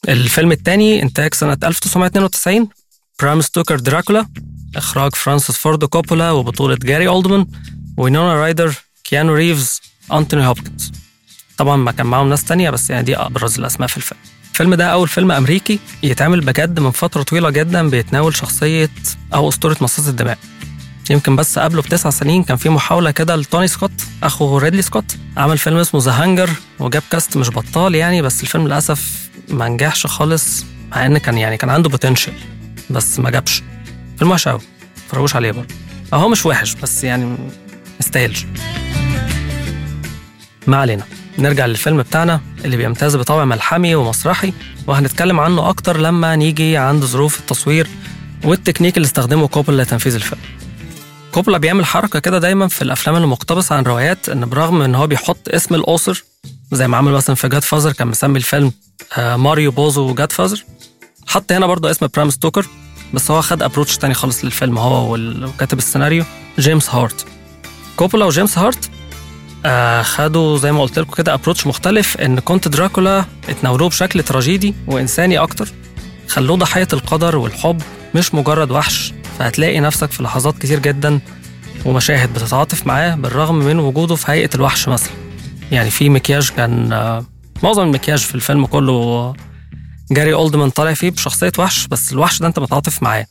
الفيلم 0.09 0.51
التاني 0.51 1.03
إنتاج 1.03 1.33
سنة 1.33 1.57
1992 1.63 2.69
برام 3.21 3.41
ستوكر 3.41 3.79
دراكولا 3.79 4.27
إخراج 4.75 5.15
فرانسيس 5.15 5.57
فورد 5.57 5.85
كوبولا 5.85 6.31
وبطولة 6.31 6.75
جاري 6.75 7.07
أولدمان 7.07 7.45
وينونا 7.97 8.33
رايدر 8.33 8.75
كيانو 9.03 9.33
ريفز 9.33 9.81
أنتوني 10.13 10.47
هوبكنز. 10.47 10.91
طبعا 11.57 11.75
ما 11.77 11.91
كان 11.91 12.05
معاهم 12.05 12.29
ناس 12.29 12.43
تانية 12.43 12.69
بس 12.69 12.89
يعني 12.89 13.03
دي 13.03 13.17
أبرز 13.17 13.59
الأسماء 13.59 13.87
في 13.87 13.97
الفيلم. 13.97 14.19
الفيلم 14.51 14.75
ده 14.75 14.85
أول 14.87 15.07
فيلم 15.07 15.31
أمريكي 15.31 15.79
يتعمل 16.03 16.41
بجد 16.41 16.79
من 16.79 16.91
فترة 16.91 17.23
طويلة 17.23 17.49
جدا 17.49 17.89
بيتناول 17.89 18.35
شخصية 18.35 18.89
أو 19.33 19.49
أسطورة 19.49 19.77
مصاص 19.81 20.07
الدماء. 20.07 20.37
يمكن 21.11 21.35
بس 21.35 21.59
قبله 21.59 21.81
بتسع 21.81 22.09
سنين 22.09 22.43
كان 22.43 22.57
في 22.57 22.69
محاولة 22.69 23.11
كده 23.11 23.35
لتوني 23.35 23.67
سكوت 23.67 23.91
أخو 24.23 24.57
ريدلي 24.57 24.81
سكوت 24.81 25.17
عمل 25.37 25.57
فيلم 25.57 25.77
اسمه 25.77 26.01
The 26.03 26.11
Hunger 26.11 26.49
وجاب 26.79 27.03
cast 27.11 27.37
مش 27.37 27.49
بطال 27.49 27.95
يعني 27.95 28.21
بس 28.21 28.43
الفيلم 28.43 28.67
للأسف 28.67 29.29
ما 29.49 29.67
نجحش 29.67 30.07
خالص 30.07 30.65
مع 30.91 31.05
إن 31.05 31.17
كان 31.17 31.37
يعني 31.37 31.57
كان 31.57 31.69
عنده 31.69 31.89
potential 31.89 32.33
بس 32.89 33.19
ما 33.19 33.29
جابش. 33.29 33.63
فيلم 34.19 34.31
وحش 34.31 34.47
قوي 34.47 34.59
متفرجوش 35.05 35.35
عليه 35.35 35.51
برضه. 35.51 35.75
هو 36.13 36.29
مش 36.29 36.45
وحش 36.45 36.73
بس 36.73 37.03
يعني 37.03 37.37
مستاهلش. 37.99 38.45
ما 40.67 40.77
علينا 40.77 41.03
نرجع 41.39 41.65
للفيلم 41.65 41.97
بتاعنا 41.97 42.41
اللي 42.65 42.77
بيمتاز 42.77 43.15
بطابع 43.15 43.45
ملحمي 43.45 43.95
ومسرحي 43.95 44.53
وهنتكلم 44.87 45.39
عنه 45.39 45.69
أكتر 45.69 45.97
لما 45.97 46.35
نيجي 46.35 46.77
عند 46.77 47.03
ظروف 47.03 47.39
التصوير 47.39 47.87
والتكنيك 48.43 48.97
اللي 48.97 49.05
استخدمه 49.05 49.47
كوبولا 49.47 49.81
لتنفيذ 49.83 50.15
الفيلم. 50.15 50.41
كوبولا 51.31 51.57
بيعمل 51.57 51.85
حركة 51.85 52.19
كده 52.19 52.37
دايما 52.37 52.67
في 52.67 52.81
الأفلام 52.81 53.15
المقتبسة 53.15 53.75
عن 53.75 53.83
روايات 53.83 54.29
إن 54.29 54.45
برغم 54.45 54.81
إن 54.81 54.95
هو 54.95 55.07
بيحط 55.07 55.37
اسم 55.49 55.75
ال 55.75 55.82
author 55.82 56.23
زي 56.71 56.87
ما 56.87 56.97
عمل 56.97 57.11
مثلا 57.11 57.35
في 57.35 57.49
Godfather 57.49 57.91
كان 57.91 58.07
مسمي 58.07 58.37
الفيلم 58.37 58.71
آه، 59.17 59.35
ماريو 59.35 59.71
بوزو 59.71 60.13
Godfather 60.13 60.63
حط 61.27 61.51
هنا 61.51 61.65
برضه 61.67 61.91
اسم 61.91 62.07
برام 62.15 62.29
ستوكر 62.29 62.65
بس 63.13 63.31
هو 63.31 63.41
خد 63.41 63.63
approach 63.63 63.97
تاني 63.97 64.13
خالص 64.13 64.45
للفيلم 64.45 64.77
هو 64.77 65.15
وكاتب 65.15 65.77
السيناريو 65.77 66.25
جيمس 66.59 66.89
هارت. 66.89 67.25
كوبولا 67.95 68.25
وجيمس 68.25 68.57
هارت 68.57 68.89
آه 69.65 70.01
خدوا 70.01 70.57
زي 70.57 70.71
ما 70.71 70.81
قلت 70.81 70.99
لكم 70.99 71.13
كده 71.13 71.33
approach 71.33 71.67
مختلف 71.67 72.17
إن 72.17 72.39
كونت 72.39 72.67
دراكولا 72.67 73.25
اتناولوه 73.49 73.89
بشكل 73.89 74.23
تراجيدي 74.23 74.75
وإنساني 74.87 75.37
أكتر 75.37 75.69
خلوه 76.27 76.57
ضحية 76.57 76.87
القدر 76.93 77.37
والحب 77.37 77.81
مش 78.15 78.33
مجرد 78.33 78.71
وحش. 78.71 79.13
فهتلاقي 79.41 79.79
نفسك 79.79 80.11
في 80.11 80.23
لحظات 80.23 80.57
كتير 80.57 80.79
جدا 80.79 81.19
ومشاهد 81.85 82.33
بتتعاطف 82.33 82.87
معاه 82.87 83.15
بالرغم 83.15 83.55
من 83.55 83.79
وجوده 83.79 84.15
في 84.15 84.31
هيئة 84.31 84.49
الوحش 84.55 84.87
مثلا. 84.87 85.11
يعني 85.71 85.89
في 85.89 86.09
مكياج 86.09 86.49
كان 86.49 86.93
آه 86.93 87.25
معظم 87.63 87.83
المكياج 87.83 88.19
في 88.19 88.35
الفيلم 88.35 88.65
كله 88.65 89.33
جاري 90.11 90.33
أولدمان 90.33 90.69
طالع 90.69 90.93
فيه 90.93 91.09
بشخصية 91.09 91.51
وحش 91.59 91.87
بس 91.87 92.11
الوحش 92.11 92.39
ده 92.39 92.47
انت 92.47 92.59
متعاطف 92.59 93.03
معاه. 93.03 93.25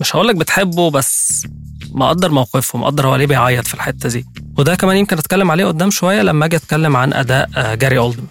مش 0.00 0.16
هقولك 0.16 0.36
بتحبه 0.36 0.90
بس 0.90 1.46
مقدر 1.90 2.30
موقفه 2.30 2.78
مقدر 2.78 3.06
هو 3.06 3.16
ليه 3.16 3.26
بيعيط 3.26 3.66
في 3.66 3.74
الحتة 3.74 4.08
دي. 4.08 4.24
وده 4.58 4.74
كمان 4.74 4.96
يمكن 4.96 5.18
أتكلم 5.18 5.50
عليه 5.50 5.64
قدام 5.64 5.90
شوية 5.90 6.22
لما 6.22 6.44
أجي 6.44 6.56
أتكلم 6.56 6.96
عن 6.96 7.12
أداء 7.12 7.50
آه، 7.56 7.74
جاري 7.74 7.98
أولدمان. 7.98 8.26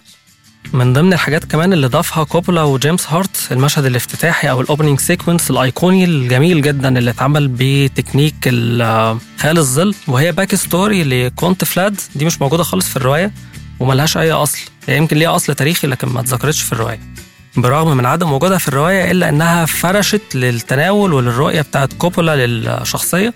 من 0.72 0.92
ضمن 0.92 1.12
الحاجات 1.12 1.44
كمان 1.44 1.72
اللي 1.72 1.86
ضافها 1.86 2.24
كوبولا 2.24 2.62
وجيمس 2.62 3.06
هارت 3.10 3.48
المشهد 3.52 3.84
الافتتاحي 3.84 4.50
أو 4.50 4.60
ال 4.60 4.65
opening 4.65 5.00
sequence 5.00 5.50
الأيقوني 5.50 6.04
الجميل 6.04 6.62
جدا 6.62 6.98
اللي 6.98 7.10
اتعمل 7.10 7.48
بتكنيك 7.52 8.34
خيال 9.38 9.58
الظل 9.58 9.94
وهي 10.08 10.32
back 10.32 10.54
story 10.54 11.04
لكونت 11.04 11.64
فلاد. 11.64 12.00
دي 12.14 12.24
مش 12.24 12.40
موجودة 12.40 12.62
خالص 12.62 12.88
في 12.88 12.96
الرواية 12.96 13.32
وملهاش 13.80 14.16
أي 14.16 14.32
أصل. 14.32 14.58
هي 14.88 14.96
يمكن 14.96 15.16
ليها 15.16 15.36
أصل 15.36 15.54
تاريخي 15.54 15.86
لكن 15.86 16.08
ما 16.08 16.20
اتذكرتش 16.20 16.62
في 16.62 16.72
الرواية. 16.72 17.00
برغم 17.56 17.96
من 17.96 18.06
عدم 18.06 18.32
وجودها 18.32 18.58
في 18.58 18.68
الرواية 18.68 19.10
إلا 19.10 19.28
إنها 19.28 19.66
فرشت 19.66 20.22
للتناول 20.34 21.12
وللرؤية 21.12 21.60
بتاعت 21.60 21.92
كوبولا 21.92 22.46
للشخصية 22.46 23.34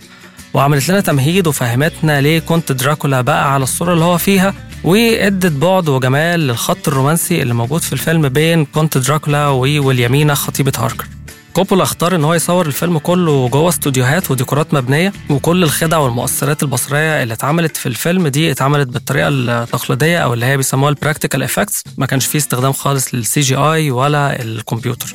وعملت 0.55 0.89
لنا 0.89 1.01
تمهيد 1.01 1.47
وفهمتنا 1.47 2.21
ليه 2.21 2.39
كونت 2.39 2.73
دراكولا 2.73 3.21
بقى 3.21 3.53
على 3.55 3.63
الصورة 3.63 3.93
اللي 3.93 4.05
هو 4.05 4.19
فيها. 4.19 4.55
وادت 4.85 5.53
بعد 5.53 5.89
وجمال 5.89 6.41
للخط 6.41 6.89
الرومانسي 6.89 7.43
اللي 7.43 7.55
موجود 7.55 7.81
في 7.81 7.93
الفيلم 7.93 8.29
بين 8.29 8.65
كونت 8.65 8.99
دراكولا 8.99 9.47
وويلهلمينا 9.49 10.35
خطيبة 10.35 10.73
هاركر. 10.79 11.07
كوبولا 11.53 11.83
اختار 11.83 12.15
إن 12.15 12.25
هو 12.25 12.35
يصور 12.35 12.67
الفيلم 12.67 12.99
كله 12.99 13.49
جوه 13.49 13.69
استوديوهات 13.69 14.31
وديكورات 14.31 14.75
مبنية 14.75 15.13
وكل 15.31 15.63
الخدع 15.63 15.99
والمؤثرات 15.99 16.63
البصرية 16.63 17.23
اللي 17.23 17.35
اتعملت 17.35 17.77
في 17.77 17.87
الفيلم 17.87 18.29
دي 18.29 18.51
اتعملت 18.51 18.89
بالطريقة 18.89 19.29
التقليدية 19.29 20.19
أو 20.19 20.35
اللي 20.35 20.47
هي 20.47 20.57
بيسموها 20.57 20.91
ال 20.91 20.96
practical 20.96 21.43
effects 21.43 21.85
ما 21.97 22.07
كانش 22.07 22.27
فيه 22.27 22.39
استخدام 22.39 22.73
خالص 22.73 23.15
لل 23.15 23.41
CGI 23.41 23.91
ولا 23.91 24.43
الكمبيوتر. 24.43 25.15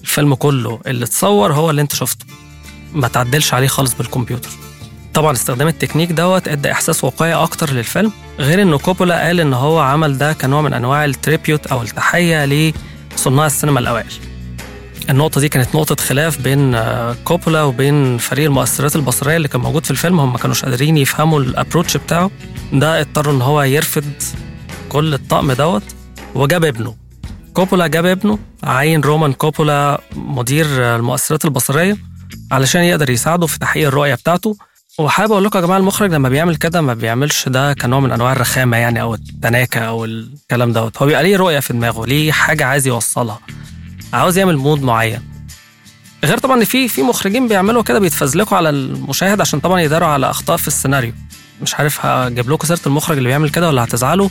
الفيلم 0.00 0.34
كله 0.34 0.80
اللي 0.86 1.04
اتصور 1.04 1.52
هو 1.52 1.70
اللي 1.70 1.82
انت 1.82 1.94
شفته. 1.94 2.26
ما 2.92 3.08
تعدلش 3.08 3.54
عليه 3.54 3.68
خالص 3.68 3.94
بالكمبيوتر. 3.94 4.50
طبعا 5.14 5.32
استخدام 5.32 5.68
التكنيك 5.68 6.12
دوت 6.12 6.48
أدى 6.48 6.72
إحساس 6.72 7.04
واقعي 7.04 7.34
أكتر 7.34 7.72
للفيلم 7.72 8.12
غير 8.38 8.62
انه 8.62 8.78
كوبولا 8.78 9.26
قال 9.26 9.40
إن 9.40 9.54
هو 9.54 9.78
عمل 9.78 10.18
ده 10.18 10.32
كنوع 10.32 10.62
من 10.62 10.72
أنواع 10.72 11.04
ال 11.04 11.12
tribute 11.12 11.66
أو 11.66 11.82
التحية 11.82 12.72
لصناع 13.14 13.46
السينما 13.46 13.80
الأوائل. 13.80 14.12
النقطة 15.10 15.40
دي 15.40 15.48
كانت 15.48 15.74
نقطة 15.74 16.04
خلاف 16.04 16.40
بين 16.40 16.76
كوبولا 17.24 17.62
وبين 17.62 18.18
فريق 18.18 18.44
المؤثرات 18.46 18.96
البصرية 18.96 19.36
اللي 19.36 19.48
كان 19.48 19.60
موجود 19.60 19.84
في 19.84 19.90
الفيلم 19.90 20.20
هم 20.20 20.32
ما 20.32 20.38
كانوش 20.38 20.64
قادرين 20.64 20.96
يفهموا 20.96 21.40
ال 21.40 21.46
approach 21.46 21.96
بتاعه. 21.96 22.30
ده 22.72 23.00
اضطر 23.00 23.30
إن 23.30 23.42
هو 23.42 23.62
يرفض 23.62 24.12
كل 24.88 25.14
الطقم 25.14 25.52
دوت 25.52 25.82
وجاب 26.34 26.64
ابنه. 26.64 26.96
كوبولا 27.52 27.86
جاب 27.86 28.06
ابنه 28.06 28.38
عين 28.64 29.00
رومان 29.00 29.32
كوبولا 29.32 30.00
مدير 30.16 30.66
المؤثرات 30.96 31.44
البصرية 31.44 31.96
علشان 32.52 32.82
يقدر 32.82 33.10
يساعده 33.10 33.46
في 33.46 33.58
تحقيق 33.58 33.88
الرؤية 33.88 34.14
بتاعته. 34.14 34.56
وحابب 34.98 35.32
أقول 35.32 35.44
لكم 35.44 35.58
يا 35.58 35.64
جماعة 35.64 35.78
المخرج 35.78 36.12
لما 36.12 36.28
بيعمل 36.28 36.56
كده 36.56 36.80
ما 36.80 36.94
بيعملش 36.94 37.48
ده 37.48 37.72
كنوع 37.74 38.00
من 38.00 38.12
أنواع 38.12 38.32
الرخامة 38.32 38.76
يعني 38.76 39.00
أو 39.00 39.14
التناكه 39.14 39.80
أو 39.80 40.04
الكلام 40.04 40.72
دوت. 40.72 40.96
هو 40.98 41.06
بيبقى 41.06 41.22
ليه 41.22 41.36
رؤية 41.36 41.60
في 41.60 41.72
دماغه 41.72 42.06
ليه 42.06 42.32
حاجة 42.32 42.64
عايز 42.66 42.86
يوصلها 42.86 43.40
عاوز 44.12 44.38
يعمل 44.38 44.56
mood 44.56 44.82
معين. 44.82 45.20
غير 46.24 46.38
طبعا 46.38 46.56
إن 46.58 46.64
في 46.64 46.88
في 46.88 47.02
مخرجين 47.02 47.48
بيعملوا 47.48 47.82
كده 47.82 47.98
بيتفذلكوا 47.98 48.56
على 48.56 48.70
المشاهد 48.70 49.40
عشان 49.40 49.60
طبعا 49.60 49.80
يداروا 49.80 50.08
على 50.08 50.30
أخطاء 50.30 50.56
في 50.56 50.68
السيناريو. 50.68 51.12
مش 51.62 51.74
عارف 51.74 52.06
هجيب 52.06 52.50
لكم 52.50 52.66
سيرة 52.68 52.80
المخرج 52.86 53.16
اللي 53.16 53.28
بيعمل 53.28 53.50
كده 53.50 53.68
ولا 53.68 53.84
هتزعلوا؟ 53.84 54.28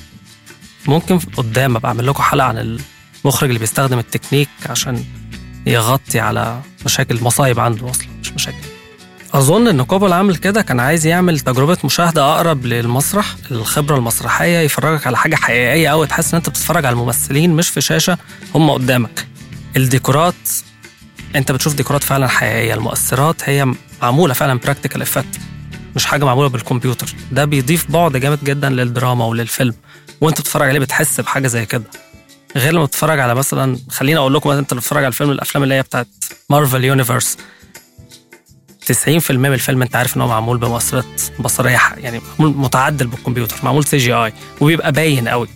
ممكن 0.88 1.20
قدام 1.20 1.76
أبقى 1.76 1.88
أعمل 1.90 2.08
لكم 2.08 2.24
حلقة 2.24 2.48
عن 2.48 2.78
المخرج 3.26 3.50
اللي 3.50 3.60
بيستخدم 3.60 4.00
التكنيك 4.00 4.50
عشان 4.70 5.04
يغطي 5.66 6.20
على 6.20 6.62
مشاكل 6.86 7.24
مصايب 7.24 7.60
عنده 7.60 7.90
أصلا 7.90 8.08
مش 8.22 8.32
مشاكل. 8.34 8.73
أظن 9.34 9.68
إن 9.68 9.84
كوبولا 9.84 10.14
عمل 10.14 10.36
كده 10.36 10.62
كان 10.62 10.80
عايز 10.80 11.06
يعمل 11.06 11.40
تجربة 11.40 11.78
مشاهدة 11.84 12.34
أقرب 12.36 12.66
للمسرح 12.66 13.36
الخبرة 13.52 13.96
المسرحية 13.98 14.58
يفرجك 14.60 15.08
على 15.08 15.18
حاجة 15.18 15.36
حقيقية 15.36 15.90
قوي 15.90 16.08
تحس 16.08 16.34
إن 16.34 16.38
أنت 16.38 16.50
بتتفرج 16.50 16.86
على 16.86 16.94
الممثلين 16.94 17.50
مش 17.54 17.70
في 17.70 17.82
شاشة 17.82 18.18
هم 18.56 18.70
قدامك. 18.72 19.28
الديكورات 19.78 20.36
أنت 21.36 21.52
بتشوف 21.52 21.74
ديكورات 21.76 22.04
فعلا 22.04 22.28
حقيقية 22.28 22.74
المؤثرات 22.74 23.50
هي 23.50 23.74
معمولة 24.02 24.34
فعلا 24.34 24.60
practical 24.60 25.02
effect 25.02 25.40
مش 25.96 26.06
حاجة 26.06 26.26
معمولة 26.26 26.50
بالكمبيوتر. 26.50 27.16
ده 27.32 27.46
بيضيف 27.46 27.92
بعد 27.92 28.18
جامد 28.18 28.44
جدا 28.44 28.70
للدراما 28.70 29.26
وللفيلم 29.26 29.74
وأنت 30.22 30.40
بتتفرج 30.42 30.70
عليه 30.70 30.80
بتحس 30.80 31.20
بحاجة 31.20 31.48
زي 31.48 31.66
كده. 31.66 31.84
غير 32.56 32.74
لما 32.74 32.86
تتفرج 32.86 33.20
على 33.20 33.36
مثلا 33.36 33.78
خليني 33.90 34.18
أقول 34.20 34.34
لكم 34.34 34.50
أنت 34.50 34.74
بتتفرج 34.74 34.98
على 35.04 35.08
الفيلم 35.08 35.32
الأفلام 35.32 35.64
اللي 35.64 35.76
هي 35.76 35.82
بتاعت 35.82 36.08
Marvel 36.50 36.84
Universe 36.84 37.38
90% 38.92 39.32
من 39.32 39.54
الفيلم 39.54 39.82
انت 39.82 39.96
عارف 39.96 40.18
ان 40.18 40.22
هو 40.22 40.28
معمول 40.28 40.58
بمؤثرات 40.58 41.22
بصريه 41.40 41.80
يعني 41.98 42.22
معمول 42.40 42.58
متعدل 42.58 43.08
بالكمبيوتر 43.08 43.56
معمول 43.64 43.86
CGI 43.86 44.34
وبيبقى 44.62 44.92
باين 44.92 45.28
قوي. 45.28 45.48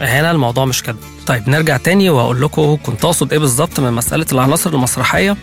هنا 0.00 0.30
الموضوع 0.30 0.64
مش 0.64 0.82
كده. 0.82 0.96
طيب 1.26 1.48
نرجع 1.48 1.76
تاني 1.76 2.10
وأقول 2.10 2.42
لكم 2.42 2.76
كنت 2.82 3.04
اقصد 3.04 3.32
إيه 3.32 3.38
بالظبط 3.38 3.80
من 3.80 3.92
مسألة 3.92 4.26
العناصر 4.32 4.70
المسرحية. 4.74 5.36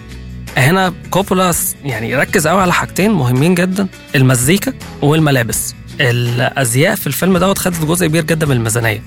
هنا 0.57 0.93
كوبولا 1.09 1.53
يعني 1.83 2.15
ركز 2.15 2.47
قوي 2.47 2.61
على 2.61 2.73
حاجتين 2.73 3.11
مهمين 3.11 3.55
جدا 3.55 3.87
المزيكا 4.15 4.73
والملابس. 5.01 5.75
الأزياء 6.01 6.95
في 6.95 7.07
الفيلم 7.07 7.37
دوت 7.37 7.57
خدت 7.57 7.85
جزء 7.85 8.07
كبير 8.07 8.23
جدا 8.23 8.45
من 8.45 8.55
الميزانية. 8.55 9.03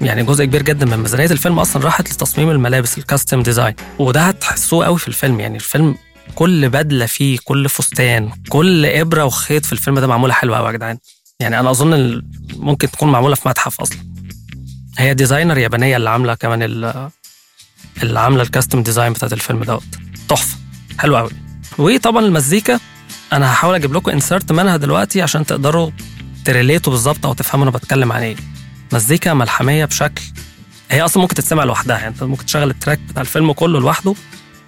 يعني 0.00 0.22
جزء 0.22 0.44
كبير 0.44 0.62
جدا 0.62 0.86
من 0.86 0.96
ميزانية 0.96 1.26
الفيلم 1.30 1.58
أصلا 1.58 1.84
راحت 1.84 2.12
لتصميم 2.12 2.50
الملابس 2.50 2.98
ال 2.98 3.03
costume 3.03 3.42
design 3.42 3.74
وده 3.98 4.20
هتحسوه 4.22 4.86
قوي 4.86 4.98
في 4.98 5.08
الفيلم 5.08 5.40
يعني 5.40 5.56
الفيلم 5.56 5.94
كل 6.34 6.68
بدلة 6.68 7.06
فيه 7.06 7.38
كل 7.44 7.68
فستان 7.68 8.30
كل 8.48 8.86
إبرة 8.86 9.24
وخيط 9.24 9.66
في 9.66 9.72
الفيلم 9.72 9.98
ده 9.98 10.06
معمولة 10.06 10.32
حلوة 10.32 10.56
قوي 10.58 10.66
يا 10.66 10.72
جدعان. 10.72 10.98
يعني 11.40 11.60
أنا 11.60 11.70
أظن 11.70 12.22
ممكن 12.56 12.90
تكون 12.90 13.12
معمولة 13.12 13.34
في 13.34 13.48
متحف 13.48 13.80
أصلا. 13.80 13.98
هي 14.98 15.14
designer 15.14 15.58
يابانية 15.58 15.96
اللي 15.96 16.10
عاملة 16.10 16.34
كمان 16.34 16.62
اللي 18.02 18.20
عاملة 18.20 18.42
ال 18.42 18.47
costume 18.47 18.82
design 18.82 19.12
بتاعت 19.12 19.32
الفيلم 19.32 19.64
دوت. 19.64 19.82
تحفة. 20.28 20.56
حلو 20.98 21.16
قوي 21.16 21.30
وطبعا 21.78 22.24
المزيكا 22.24 22.80
أنا 23.32 23.52
هحاول 23.52 23.74
أجيب 23.74 23.94
لكم 23.94 24.10
insert 24.10 24.52
منها 24.52 24.76
دلوقتي 24.76 25.22
عشان 25.22 25.46
تقدروا 25.46 25.90
ت 26.44 26.50
relate 26.50 26.86
وا 26.86 26.92
بالظبط 26.92 27.26
أو 27.26 27.32
تفهموا 27.32 27.64
أنا 27.68 27.70
بتكلم 27.76 28.12
عن 28.12 28.22
إيه. 28.22 28.36
مزيكا 28.92 29.34
ملحمية 29.34 29.84
بشكل 29.84 30.22
هي 30.90 31.02
أصلا 31.02 31.22
ممكن 31.22 31.34
تتسمع 31.34 31.64
لوحدها 31.64 31.96
يعني 31.96 32.08
أنت 32.08 32.22
ممكن 32.22 32.46
تشغل 32.46 32.70
ال 32.70 32.75
track 32.75 32.98
بتاع 32.98 33.22
الفيلم 33.22 33.52
كله 33.52 33.80
لوحده 33.80 34.14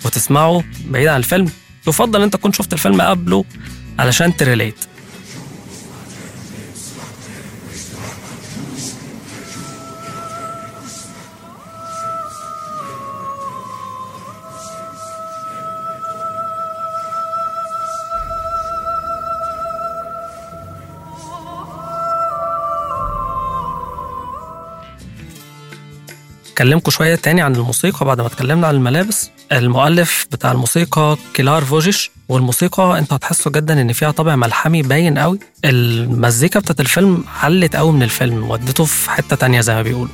وتسمعه 0.04 0.64
بعيد 0.84 1.08
عن 1.08 1.16
الفيلم. 1.16 1.50
يفضل 1.88 2.22
أنت 2.22 2.32
تكون 2.32 2.52
شفت 2.52 2.72
الفيلم 2.72 3.02
قبله 3.02 3.44
علشان 3.98 4.36
تريليت. 4.36 4.89
اكلمكم 26.60 26.90
شوية 26.90 27.14
تاني 27.14 27.42
عن 27.42 27.56
الموسيقى 27.56 28.06
بعد 28.06 28.20
ما 28.20 28.26
اتكلمنا 28.26 28.66
عن 28.66 28.74
الملابس. 28.74 29.30
المؤلف 29.52 30.26
بتاع 30.32 30.52
الموسيقى 30.52 31.16
كيلار 31.34 31.64
فوجيش 31.64 32.10
والموسيقى 32.28 32.98
انت 32.98 33.12
هتحسوا 33.12 33.52
جدا 33.52 33.80
إن 33.80 33.92
فيها 33.92 34.10
طابع 34.10 34.36
ملحمي 34.36 34.82
باين 34.82 35.18
قوي. 35.18 35.38
المزيكا 35.64 36.60
بتاعت 36.60 36.80
الفيلم 36.80 37.24
علت 37.42 37.76
قوي 37.76 37.92
من 37.92 38.02
الفيلم 38.02 38.50
ودته 38.50 38.84
في 38.84 39.10
حتة 39.10 39.36
تانية 39.36 39.60
زي 39.60 39.74
ما 39.74 39.82
بيقولوا. 39.82 40.12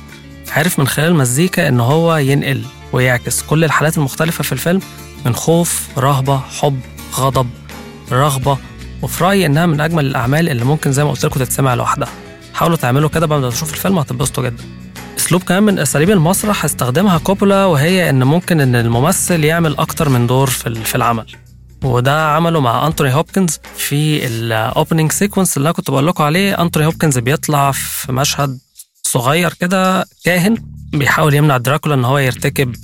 عرف 0.51 0.79
من 0.79 0.87
خلال 0.87 1.07
المزيكا 1.07 1.67
إن 1.67 1.79
هو 1.79 2.15
ينقل 2.15 2.61
ويعكس 2.93 3.41
كل 3.41 3.63
الحالات 3.63 3.97
المختلفة 3.97 4.43
في 4.43 4.51
الفيلم 4.51 4.81
من 5.25 5.35
خوف 5.35 5.87
رهبة 5.97 6.37
حب 6.37 6.79
غضب 7.15 7.49
رغبة 8.11 8.57
وفي 9.01 9.23
رأيي 9.23 9.45
إنها 9.45 9.65
من 9.65 9.81
أجمل 9.81 10.05
الأعمال 10.05 10.49
اللي 10.49 10.65
ممكن 10.65 10.91
زي 10.91 11.03
ما 11.03 11.09
قلت 11.09 11.25
لكم 11.25 11.39
تتسمع 11.39 11.73
لوحدها. 11.73 12.09
حاولوا 12.53 12.77
تعملوا 12.77 13.09
كده 13.09 13.25
بعد 13.27 13.41
ما 13.41 13.49
تشوفوا 13.49 13.73
الفيلم 13.75 13.97
هتتبسطوا 13.99 14.43
جدا. 14.43 14.63
أسلوب 15.27 15.43
كمان 15.43 15.63
من 15.63 15.79
أساليب 15.79 16.09
المسرح 16.09 16.65
استخدمها 16.65 17.17
كوبولا 17.17 17.65
وهي 17.65 18.09
إن 18.09 18.23
ممكن 18.23 18.61
إن 18.61 18.75
الممثل 18.75 19.43
يعمل 19.43 19.77
أكتر 19.77 20.09
من 20.09 20.27
دور 20.27 20.49
في 20.49 20.95
العمل. 20.95 21.25
وده 21.83 22.27
عمله 22.35 22.59
مع 22.59 22.87
أنتوني 22.87 23.13
هوبكنز 23.13 23.59
في 23.77 24.27
ال 24.27 24.38
opening 24.38 25.11
sequence 25.11 25.57
اللي 25.57 25.65
أنا 25.65 25.73
كنت 25.73 25.91
بقول 25.91 26.07
لكم 26.07 26.23
عليه. 26.23 26.61
أنتوني 26.61 26.85
هوبكنز 26.85 27.17
بيطلع 27.17 27.71
في 27.71 28.11
مشهد 28.11 28.59
صغير 29.03 29.53
كده 29.53 30.05
كاهن 30.25 30.57
بيحاول 30.91 31.33
يمنع 31.33 31.57
دراكولا 31.57 31.95
إن 31.95 32.05
هو 32.05 32.17
يرتكب 32.17 32.75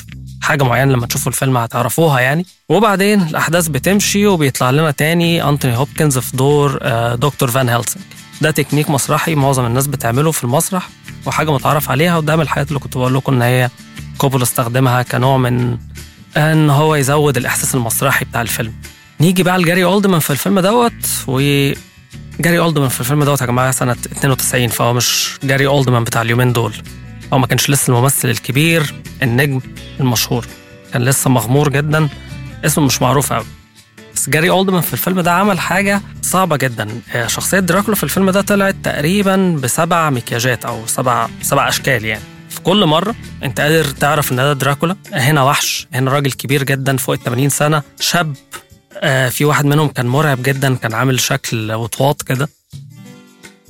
حاجة 0.41 0.63
معينة 0.63 0.93
لما 0.93 1.07
تشوفوا 1.07 1.31
الفيلم 1.31 1.57
هتعرفوها 1.57 2.19
يعني. 2.19 2.45
وبعدين 2.69 3.21
الأحداث 3.21 3.67
بتمشي 3.67 4.27
وبيطلع 4.27 4.69
لنا 4.69 4.91
تاني 4.91 5.49
أنتوني 5.49 5.77
هوبكنز 5.77 6.17
في 6.17 6.37
دور 6.37 6.77
دكتور 7.15 7.51
فان 7.51 7.69
هيلسنج 7.69 8.03
ده 8.43 8.51
تكنيك 8.51 8.89
مسرحي 8.89 9.35
معظم 9.35 9.65
الناس 9.65 9.87
بتعمله 9.87 10.31
في 10.31 10.43
المسرح 10.43 10.89
وحاجة 11.25 11.51
متعارف 11.53 11.91
عليها 11.91 12.17
وده 12.17 12.35
من 12.35 12.41
الحاجات 12.41 12.67
اللي 12.67 12.79
كنت 12.79 12.97
بقول 12.97 13.13
لكم 13.15 13.33
إن 13.33 13.41
هي 13.41 13.69
كوبولا 14.17 14.43
استخدمها 14.43 15.01
كنوع 15.03 15.37
من 15.37 15.77
إن 16.37 16.69
هو 16.69 16.95
يزود 16.95 17.37
الإحساس 17.37 17.75
المسرحي 17.75 18.25
بتاع 18.25 18.41
الفيلم. 18.41 18.73
نيجي 19.21 19.43
بقى 19.43 19.57
لجاري 19.59 19.83
أولدمان 19.83 20.19
في 20.19 20.29
الفيلم 20.29 20.59
دوت 20.59 20.93
و 21.27 21.39
جاري 22.39 22.59
أولدمان 22.59 22.89
في 22.89 22.99
الفيلم 22.99 23.23
دوت 23.23 23.41
يا 23.41 23.45
جماعة 23.45 23.71
سنة 23.71 23.91
92 23.91 24.67
فهو 24.67 24.93
مش 24.93 25.37
جاري 25.43 25.67
أولدمان 25.67 26.03
بتاع 26.03 26.21
اليومين 26.21 26.53
دول. 26.53 26.73
هو 27.33 27.37
ما 27.37 27.47
كانش 27.47 27.69
لسه 27.69 27.93
الممثل 27.93 28.29
الكبير 28.29 28.93
النجم 29.23 29.61
المشهور. 29.99 30.45
كان 30.93 31.01
لسه 31.01 31.29
مغمور 31.29 31.69
جدا. 31.69 32.09
اسمه 32.65 32.85
مش 32.85 33.01
معروف 33.01 33.33
قوي 33.33 33.45
جاري 34.27 34.49
أولدمان 34.49 34.81
في 34.81 34.93
الفيلم 34.93 35.21
ده 35.21 35.31
عمل 35.31 35.59
حاجة 35.59 36.01
صعبة 36.21 36.57
جدا. 36.57 37.01
شخصية 37.27 37.59
دراكولا 37.59 37.95
في 37.95 38.03
الفيلم 38.03 38.29
ده 38.29 38.41
طلعت 38.41 38.75
تقريبا 38.83 39.59
بسبع 39.63 40.09
مكياجات 40.09 40.65
أو 40.65 40.87
سبع 40.87 41.27
سبع 41.41 41.69
أشكال 41.69 42.05
يعني. 42.05 42.23
في 42.49 42.61
كل 42.61 42.85
مرة 42.85 43.15
أنت 43.43 43.59
قادر 43.61 43.85
تعرف 43.85 44.31
إن 44.31 44.37
ده 44.37 44.53
دراكولا. 44.53 44.95
هنا 45.13 45.43
وحش 45.43 45.87
هنا 45.93 46.11
راجل 46.11 46.31
كبير 46.31 46.63
جدا 46.63 46.97
فوق 46.97 47.15
ال 47.15 47.23
80 47.23 47.49
سنة 47.49 47.83
شاب 47.99 48.35
آه 48.93 49.29
في 49.29 49.45
واحد 49.45 49.65
منهم 49.65 49.87
كان 49.87 50.05
مرعب 50.07 50.43
جدا 50.43 50.75
كان 50.75 50.93
عامل 50.93 51.19
شكل 51.19 51.71
وطواط 51.71 52.21
كده. 52.21 52.49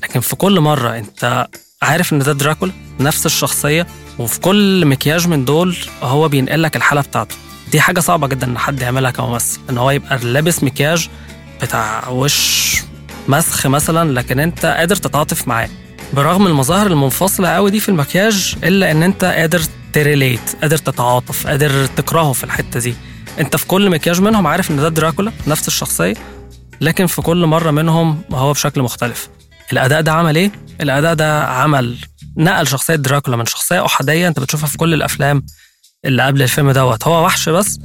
لكن 0.03 0.19
في 0.19 0.35
كل 0.35 0.59
مرة 0.59 0.97
أنت 0.97 1.47
عارف 1.81 2.13
إن 2.13 2.19
ده 2.19 2.33
دراكولا 2.33 2.71
نفس 2.99 3.25
الشخصية 3.25 3.87
وفي 4.19 4.39
كل 4.39 4.85
مكياج 4.85 5.27
من 5.27 5.45
دول 5.45 5.75
هو 6.01 6.27
بينقل 6.27 6.63
لك 6.63 6.75
الحالة 6.75 7.01
بتاعته. 7.01 7.35
دي 7.73 7.81
حاجة 7.81 7.99
صعبة 7.99 8.27
جدا 8.27 8.47
إن 8.47 8.57
حد 8.57 8.81
يعملها 8.81 9.11
كممثل 9.11 9.59
إن 9.69 9.77
هو 9.77 9.91
يبقى 9.91 10.17
لابس 10.17 10.63
مكياج 10.63 11.09
بتاع 11.61 12.09
وش 12.09 12.75
مسخ 13.27 13.67
مثلا 13.67 14.11
لكن 14.13 14.39
أنت 14.39 14.65
قادر 14.65 14.95
تتعاطف 14.95 15.47
معاه. 15.47 15.69
برغم 16.13 16.47
المظاهر 16.47 16.87
المنفصلة 16.87 17.49
قوي 17.49 17.71
دي 17.71 17.79
في 17.79 17.89
المكياج 17.89 18.55
إلا 18.63 18.91
إن 18.91 19.03
أنت 19.03 19.25
قادر 19.25 19.61
تريليت 19.93 20.55
قادر 20.61 20.77
تتعاطف 20.77 21.47
قادر 21.47 21.85
تكرهه 21.85 22.33
في 22.33 22.43
الحتة 22.43 22.79
دي. 22.79 22.95
أنت 23.39 23.55
في 23.55 23.65
كل 23.67 23.89
مكياج 23.89 24.21
منهم 24.21 24.47
عارف 24.47 24.71
إن 24.71 24.77
ده 24.77 24.89
دراكولا 24.89 25.31
نفس 25.47 25.67
الشخصية 25.67 26.13
لكن 26.81 27.07
في 27.07 27.21
كل 27.21 27.45
مرة 27.45 27.71
منهم 27.71 28.21
هو 28.33 28.53
بشكل 28.53 28.81
مختلف. 28.81 29.29
الأداء 29.73 30.01
ده 30.01 30.11
عمل 30.11 30.35
إيه؟ 30.35 30.51
الأداء 30.81 31.13
ده 31.13 31.43
عمل 31.43 31.97
نقل 32.37 32.67
شخصية 32.67 32.95
دراكولا 32.95 33.37
من 33.37 33.45
شخصية 33.45 33.85
أحادية 33.85 34.27
أنت 34.27 34.39
بتشوفها 34.39 34.67
في 34.67 34.77
كل 34.77 34.93
الأفلام. 34.93 35.45
اللي 36.05 36.23
قبل 36.23 36.41
الفيلم 36.41 36.71
دوت. 36.71 37.07
هو 37.07 37.25
وحش 37.25 37.49
بس 37.49 37.79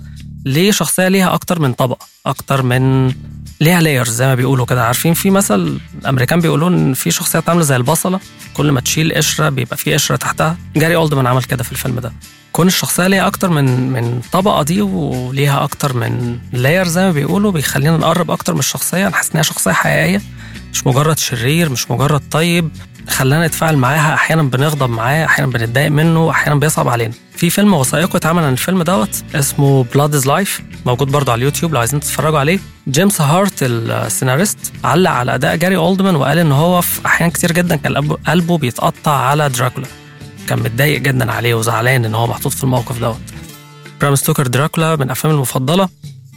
ليه 0.44 0.70
شخصية 0.72 1.08
ليها 1.08 1.34
أكتر 1.34 1.60
من 1.60 1.72
طبقة 1.72 2.06
أكتر 2.26 2.62
من 2.62 3.12
ليها 3.60 3.80
layers 3.80 4.10
زي 4.10 4.26
ما 4.26 4.34
بيقولوا 4.34 4.66
كده. 4.66 4.84
عارفين 4.86 5.14
في 5.14 5.30
مثل 5.30 5.78
الأمريكان 6.02 6.40
بيقولوا 6.40 6.68
إن 6.68 6.94
في 6.94 7.10
شخصيات 7.10 7.48
عاملة 7.48 7.64
زي 7.64 7.76
البصلة 7.76 8.20
كل 8.54 8.70
ما 8.72 8.80
تشيل 8.80 9.12
قشرة 9.14 9.48
بيبقى 9.48 9.76
في 9.76 9.94
قشرة 9.94 10.16
تحتها. 10.16 10.56
جاري 10.76 10.96
أولدمان 10.96 11.26
عمل 11.26 11.42
كده 11.42 11.64
في 11.64 11.72
الفيلم 11.72 12.00
ده. 12.00 12.12
كون 12.52 12.66
الشخصية 12.66 13.06
ليها 13.06 13.26
أكتر 13.26 13.50
من 13.50 13.90
من 13.92 14.20
طبقة 14.32 14.62
دي 14.62 14.82
وليها 14.82 15.64
أكتر 15.64 15.92
من 15.96 16.38
layer 16.52 16.86
زي 16.88 17.02
ما 17.02 17.12
بيقولوا 17.12 17.52
بيخلينا 17.52 17.96
نقرب 17.96 18.30
أكتر 18.30 18.52
من 18.54 18.58
الشخصية. 18.58 19.08
نحس 19.08 19.30
إن 19.30 19.36
هي 19.36 19.42
شخصية 19.44 19.72
حقيقية 19.72 20.22
مش 20.72 20.86
مجرد 20.86 21.18
شرير 21.18 21.68
مش 21.70 21.90
مجرد 21.90 22.22
طيب. 22.30 22.70
خلانا 23.08 23.46
نتفاعل 23.46 23.76
معاها 23.76 24.14
أحيانا 24.14 24.42
بنغضب 24.42 24.90
معاه 24.90 25.24
أحيانا 25.24 25.52
بنتضايق 25.52 25.90
منه 25.90 26.30
أحيانا 26.30 26.60
بيصعب 26.60 26.88
علينا. 26.88 27.14
في 27.36 27.50
فيلم 27.50 27.74
وثائقي 27.74 28.18
اتعمل 28.18 28.44
عن 28.44 28.52
الفيلم 28.52 28.82
دوت 28.82 29.24
اسمه 29.34 29.84
Blood 29.94 30.14
Is 30.14 30.26
Life 30.26 30.60
موجود 30.86 31.08
برضه 31.10 31.32
على 31.32 31.38
اليوتيوب 31.38 31.72
لو 31.72 31.78
عايزين 31.78 32.00
تتفرجوا 32.00 32.38
عليه. 32.38 32.58
جيمس 32.88 33.20
هارت 33.20 33.52
السيناريست 33.62 34.58
علق 34.84 35.10
على 35.10 35.34
أداء 35.34 35.56
جاري 35.56 35.76
أولدمان 35.76 36.16
وقال 36.16 36.38
إن 36.38 36.52
هو 36.52 36.80
في 36.80 37.06
أحيان 37.06 37.30
كتير 37.30 37.52
جدا 37.52 37.76
كان 37.76 38.12
قلبه 38.12 38.58
بيتقطع 38.58 39.12
على 39.12 39.48
دراكولا. 39.48 39.86
كان 40.48 40.58
متضايق 40.58 41.00
جدا 41.00 41.32
عليه 41.32 41.54
وزعلان 41.54 42.04
إن 42.04 42.14
هو 42.14 42.26
محطوط 42.26 42.52
في 42.52 42.64
الموقف 42.64 43.00
دوت. 43.00 43.20
Bram 44.00 44.14
Stoker's 44.14 44.46
Dracula 44.46 44.96
من 44.96 45.10
أفلامي 45.10 45.36
المفضلة. 45.36 45.88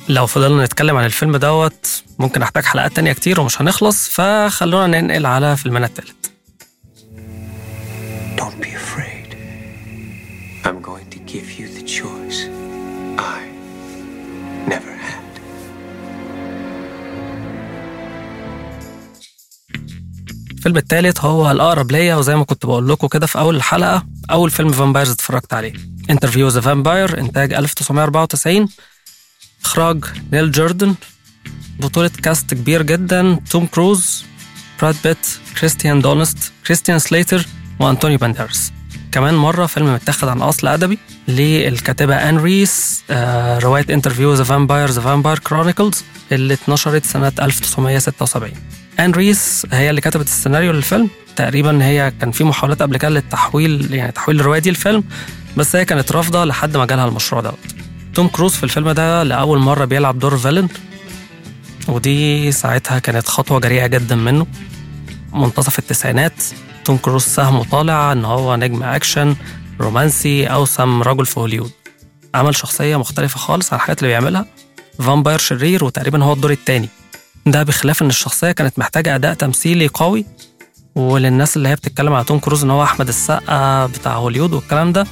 لو 0.10 0.26
فضلنا 0.26 0.66
نتكلم 0.66 0.98
عن 0.98 1.06
الفيلم 1.06 1.38
دوت 1.38 2.04
ممكن 2.20 2.42
أحتاج 2.42 2.64
حلقات 2.64 2.96
تانية 2.96 3.14
كتير 3.14 3.42
ومش 3.42 3.62
هنخلص 3.62 4.10
فخلونا 4.10 5.02
ننقل 5.02 5.26
على 5.26 5.58
فيلمنا 5.58 5.86
التالت. 5.86 6.21
Don't 8.42 8.60
be 8.68 8.74
afraid. 8.84 9.30
I'm 10.68 10.80
going 10.90 11.08
to 11.16 11.20
give 11.34 11.48
you 11.60 11.66
the 11.78 11.86
choice 12.00 12.40
I 13.38 13.40
never 14.74 14.94
had. 15.08 15.32
الفيلم 20.52 20.78
التالت 20.78 21.20
هو 21.22 21.52
الأقرب 21.52 21.92
ليا 21.92 22.16
وزي 22.16 22.36
ما 22.36 22.44
كنت 22.44 22.66
بقول 22.66 22.90
لكم 22.90 23.08
كده 23.08 23.26
في 23.28 23.40
أول 23.40 23.56
الحلقة 23.56 24.06
أول 24.32 24.52
فيلم 24.52 24.72
vampires 24.72 25.12
اتفرجت 25.12 25.54
عليه 25.54 25.74
Interview 26.10 26.48
with 26.48 26.56
the 26.56 26.62
Vampire 26.62 27.20
إنتاج 27.20 27.54
1994 27.54 28.68
إخراج 29.66 30.06
نيل 30.32 30.52
جوردن 30.52 30.96
بطولة 31.80 32.12
كاست 32.24 32.54
كبير 32.54 32.82
جدا 32.82 33.40
توم 33.52 33.66
كروز 33.66 34.24
براد 34.82 34.96
بيت 35.04 35.28
كريستين 35.60 36.02
دانست 36.02 36.52
كريستيان 36.68 37.00
سليتر 37.00 37.46
وأنطونيو 37.80 38.18
بانديراس 38.18 38.72
كمان 39.12 39.34
مرة 39.34 39.66
فيلم 39.66 39.94
متاخد 39.94 40.28
عن 40.28 40.42
أصل 40.42 40.68
أدبي 40.68 40.98
للكاتبة 41.28 42.16
آن 42.16 42.38
رايس 42.38 43.04
آه 43.10 43.60
رواية 43.60 43.86
Interview 43.90 44.34
with 44.34 44.39
the 44.39 44.44
Vampire 44.44 44.90
The 44.90 45.02
Vampire 45.02 45.40
Chronicles 45.40 46.04
اللي 46.32 46.54
اتنشرت 46.54 47.06
سنة 47.06 47.32
1976 47.42 48.52
آن 49.00 49.12
رايس 49.12 49.66
هي 49.72 49.90
اللي 49.90 50.02
كتبت 50.02 50.26
السيناريو 50.26 50.72
للفيلم. 50.72 51.10
تقريبا 51.36 51.86
هي 51.86 52.14
كان 52.22 52.32
في 52.32 52.44
محاولات 52.44 52.82
قبل 52.82 52.98
كده 52.98 53.10
للتحويل 53.10 53.94
يعني 53.94 54.12
تحويل 54.12 54.40
الرواية 54.40 54.60
دي 54.60 54.72
لفيلم 54.72 55.04
بس 55.58 55.76
هي 55.76 55.86
كانت 55.86 56.12
رافضة 56.12 56.46
لحد 56.46 56.78
ما 56.78 56.86
جالها 56.86 57.06
المشروع 57.08 57.42
دوت. 57.42 57.58
توم 58.14 58.28
كروز 58.28 58.54
في 58.54 58.64
الفيلم 58.64 58.92
ده 58.92 59.24
لأول 59.24 59.60
مرة 59.60 59.86
بيلعب 59.86 60.20
دور 60.20 60.38
villain 60.38 60.68
ودي 61.88 62.52
ساعتها 62.52 63.00
كانت 63.00 63.28
خطوة 63.28 63.60
جريئة 63.60 63.88
جدا 63.88 64.16
منه. 64.16 64.48
منتصف 65.34 65.80
التسعينات. 65.80 66.44
توم 66.86 66.98
كروز 66.98 67.24
سهمه 67.24 67.64
طالع 67.64 68.12
إن 68.12 68.26
هو 68.26 68.56
نجم 68.56 68.84
أكشن 68.84 69.36
رومانسي 69.82 70.46
اوسم 70.46 71.02
رجل 71.04 71.26
في 71.26 71.40
هوليوود 71.40 71.72
عمل 72.36 72.56
شخصية 72.56 72.96
مختلفة 72.96 73.40
خالص 73.40 73.74
عن 73.74 73.80
الحاجات 73.80 74.00
اللي 74.00 74.08
بيعملها. 74.08 74.46
vampire 75.00 75.40
شرير 75.40 75.84
وتقريبا 75.86 76.24
هو 76.24 76.34
الدور 76.34 76.52
التاني. 76.52 76.90
ده 77.46 77.64
بخلاف 77.64 78.02
إن 78.02 78.08
الشخصية 78.10 78.52
كانت 78.52 78.80
محتاجة 78.80 79.16
أداء 79.16 79.34
تمثيلي 79.34 79.88
قوي 79.88 80.26
وللناس 80.96 81.58
اللي 81.58 81.70
هي 81.70 81.76
بتتكلم 81.76 82.14
على 82.14 82.24
توم 82.24 82.40
كروز 82.40 82.64
إن 82.64 82.70
هو 82.70 82.84
أحمد 82.84 83.08
السقا 83.08 83.86
بتاع 83.86 84.16
هوليوود 84.16 84.54
والكلام 84.54 84.92
ده. 84.94 85.08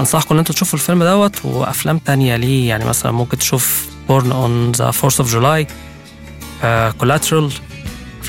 أنصحكم 0.00 0.34
إن 0.34 0.38
أنتوا 0.38 0.54
تشوفوا 0.54 0.78
الفيلم 0.78 1.04
دوت 1.04 1.44
وأفلام 1.44 1.98
تانية 1.98 2.36
ليه. 2.36 2.68
يعني 2.68 2.84
مثلا 2.84 3.12
ممكن 3.12 3.38
تشوف 3.38 3.88
Born 4.08 4.32
on 4.32 4.72
the 4.72 4.90
Fourth 4.90 5.20
of 5.20 5.32
July 5.32 5.66
Collateral 6.98 7.52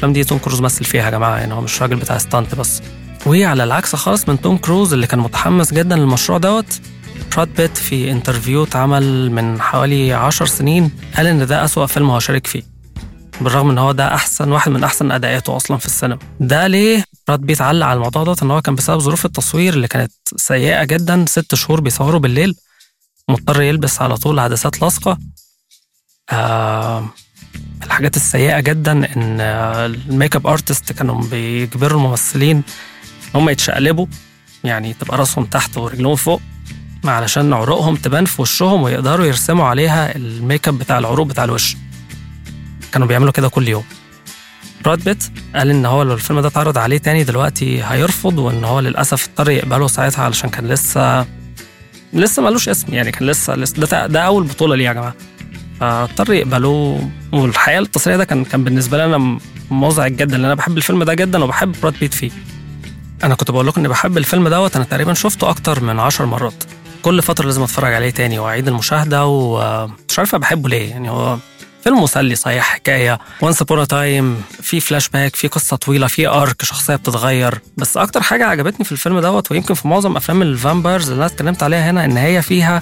الأفلام 0.03 0.13
دي 0.13 0.23
توم 0.23 0.37
كروز 0.37 0.61
مثل 0.61 0.85
فيها 0.85 1.05
يا 1.05 1.09
جماعة 1.09 1.37
يعني 1.37 1.53
هو 1.53 1.61
مش 1.61 1.81
راجل 1.81 1.95
بتاع 1.95 2.17
stunt 2.17 2.55
بس. 2.55 2.81
وعلى 3.25 3.63
العكس 3.63 3.95
خالص 3.95 4.29
من 4.29 4.41
توم 4.41 4.57
كروز 4.57 4.93
اللي 4.93 5.07
كان 5.07 5.19
متحمس 5.19 5.73
جدا 5.73 5.95
للمشروع 5.95 6.37
دوت. 6.37 6.65
براد 7.35 7.55
بيت 7.55 7.77
في 7.77 8.11
interview 8.11 8.63
اتعمل 8.63 9.31
من 9.31 9.61
حوالي 9.61 10.13
عشر 10.13 10.45
سنين 10.45 10.91
قال 11.17 11.27
إن 11.27 11.47
ده 11.47 11.65
أسوأ 11.65 11.85
فيلم 11.85 12.09
هو 12.09 12.19
شارك 12.19 12.47
فيه. 12.47 12.63
بالرغم 13.41 13.69
إن 13.69 13.77
هو 13.77 13.91
ده 13.91 14.13
أحسن 14.15 14.51
واحد 14.51 14.71
من 14.71 14.83
أحسن 14.83 15.11
أداءاته 15.11 15.55
أصلا 15.55 15.77
في 15.77 15.85
السينما. 15.85 16.19
ده 16.39 16.67
ليه 16.67 17.03
براد 17.27 17.39
بيت 17.39 17.61
علق 17.61 17.85
على 17.85 17.97
الموضوع 17.97 18.23
ده 18.23 18.35
إن 18.43 18.51
هو 18.51 18.61
كان 18.61 18.75
بسبب 18.75 18.99
ظروف 18.99 19.25
التصوير 19.25 19.73
اللي 19.73 19.87
كانت 19.87 20.11
سيئة 20.35 20.83
جدا 20.83 21.25
ست 21.27 21.55
شهور 21.55 21.81
بيصوروا 21.81 22.19
بالليل 22.19 22.55
مضطر 23.29 23.61
يلبس 23.61 24.01
على 24.01 24.17
طول 24.17 24.39
عدسات 24.39 24.81
لاصقة. 24.81 25.17
آه 26.29 27.05
الحاجات 27.93 28.15
السيئة 28.15 28.59
جدا 28.59 28.91
إن 28.91 29.41
ال 29.41 30.35
make-up 30.35 30.47
artist 30.47 30.91
كانوا 30.91 31.21
بيجبروا 31.23 31.99
الممثلين 32.01 32.57
إن 32.57 32.63
هم 33.35 33.49
يتشقلبوا 33.49 34.05
يعني 34.63 34.93
تبقى 34.93 35.17
راسهم 35.17 35.45
تحت 35.45 35.77
ورجلهم 35.77 36.15
فوق 36.15 36.41
علشان 37.05 37.53
عروقهم 37.53 37.95
تبان 37.95 38.25
في 38.25 38.41
وشهم 38.41 38.81
ويقدروا 38.81 39.25
يرسموا 39.25 39.65
عليها 39.65 40.15
الميك 40.15 40.67
أب 40.67 40.79
بتاع 40.79 40.97
العروق 40.97 41.27
بتاع 41.27 41.43
الوش. 41.43 41.77
كانوا 42.91 43.07
بيعملوا 43.07 43.31
كده 43.31 43.49
كل 43.49 43.67
يوم. 43.67 43.83
براد 44.85 45.03
بيت 45.03 45.23
قال 45.55 45.69
إن 45.69 45.85
هو 45.85 46.03
لو 46.03 46.13
الفيلم 46.13 46.39
ده 46.39 46.47
اتعرض 46.47 46.77
عليه 46.77 46.97
تاني 46.97 47.23
دلوقتي 47.23 47.83
هيرفض 47.83 48.37
وإن 48.39 48.63
هو 48.63 48.79
للأسف 48.79 49.27
اضطر 49.29 49.49
يقبله 49.51 49.87
ساعتها 49.87 50.23
علشان 50.25 50.49
كان 50.49 50.67
لسه 50.67 51.25
لسه 52.13 52.41
مالوش 52.41 52.69
اسم 52.69 52.93
يعني 52.93 53.11
كان 53.11 53.27
لسه, 53.27 53.55
لسه 53.55 53.77
ده, 53.85 54.07
ده 54.07 54.19
أول 54.21 54.43
بطولة 54.43 54.75
ليه 54.75 54.85
يا 54.85 54.93
جماعة؟ 54.93 55.13
فاضطر 55.79 56.33
يقبلوه 56.33 57.09
والحقيقة 57.31 57.79
التصريح 57.79 58.17
ده 58.17 58.25
كان 58.25 58.45
كان 58.45 58.63
بالنسبة 58.63 58.97
لي 58.97 59.05
أنا 59.05 59.37
مزعج 59.71 60.11
جدا 60.11 60.37
لأن 60.37 60.45
أنا 60.45 60.55
بحب 60.55 60.77
الفيلم 60.77 61.03
ده 61.03 61.13
جدا 61.13 61.43
وبحب 61.43 61.75
براد 61.81 61.99
بيت 61.99 62.13
فيه. 62.13 62.31
أنا 63.23 63.35
كنت 63.35 63.51
بقول 63.51 63.67
لكم 63.67 63.79
إني 63.81 63.89
بحب 63.89 64.17
الفيلم 64.17 64.47
دوت 64.47 64.75
أنا 64.75 64.85
تقريبا 64.85 65.13
شفته 65.13 65.49
أكتر 65.49 65.83
من 65.83 65.99
عشر 65.99 66.25
مرات. 66.25 66.63
كل 67.01 67.21
فترة 67.21 67.45
لازم 67.45 67.63
أتفرج 67.63 67.93
عليه 67.93 68.09
تاني 68.09 68.39
وأعيد 68.39 68.67
المشاهدة 68.67 69.25
ومش 69.25 70.19
عارف 70.19 70.35
بحبه 70.35 70.69
ليه 70.69 70.89
يعني 70.89 71.09
هو 71.09 71.37
فيلم 71.83 72.03
مسلي 72.03 72.35
صحيح 72.35 72.63
حكاية. 72.63 73.19
once 73.41 73.61
upon 73.61 73.87
a 73.87 73.98
time 73.98 74.41
في 74.61 74.79
فلاش 74.79 75.09
باك 75.09 75.35
في 75.35 75.47
قصة 75.47 75.75
طويلة 75.75 76.07
في 76.07 76.27
arc 76.27 76.63
شخصية 76.63 76.95
بتتغير. 76.95 77.59
بس 77.77 77.97
أكتر 77.97 78.21
حاجة 78.21 78.45
عجبتني 78.45 78.85
في 78.85 78.91
الفيلم 78.91 79.19
دوت 79.19 79.51
ويمكن 79.51 79.73
في 79.73 79.87
معظم 79.87 80.15
أفلام 80.15 80.41
ال 80.41 80.49
vampires 80.49 81.09
اللي 81.09 81.25
أنا 81.25 81.33
اتكلمت 81.33 81.63
عليها 81.63 81.91
هنا 81.91 82.05
إن 82.05 82.17
هي 82.17 82.41
فيها 82.41 82.81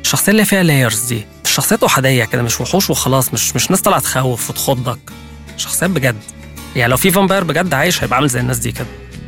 الشخصيه 0.00 0.32
اللي 0.32 0.44
فيها 0.44 0.62
layers 0.62 1.00
دي. 1.02 1.26
شخصيات 1.54 1.82
احاديه 1.84 2.24
كده 2.24 2.42
مش 2.42 2.60
وحوش 2.60 2.90
وخلاص 2.90 3.32
مش 3.34 3.56
مش 3.56 3.70
ناس 3.70 3.80
طالعه 3.80 4.00
تخوف 4.00 4.50
وتخضك. 4.50 4.98
شخصيات 5.56 5.90
بجد. 5.90 6.16
يعني 6.76 6.90
لو 6.90 6.96
في 6.96 7.10
vampire 7.10 7.44
بجد 7.44 7.74
عايش 7.74 8.02
هيبقى 8.04 8.16
عامل 8.16 8.28
زي 8.28 8.40
الناس 8.40 8.58
دي 8.58 8.72
كده. 8.72 8.86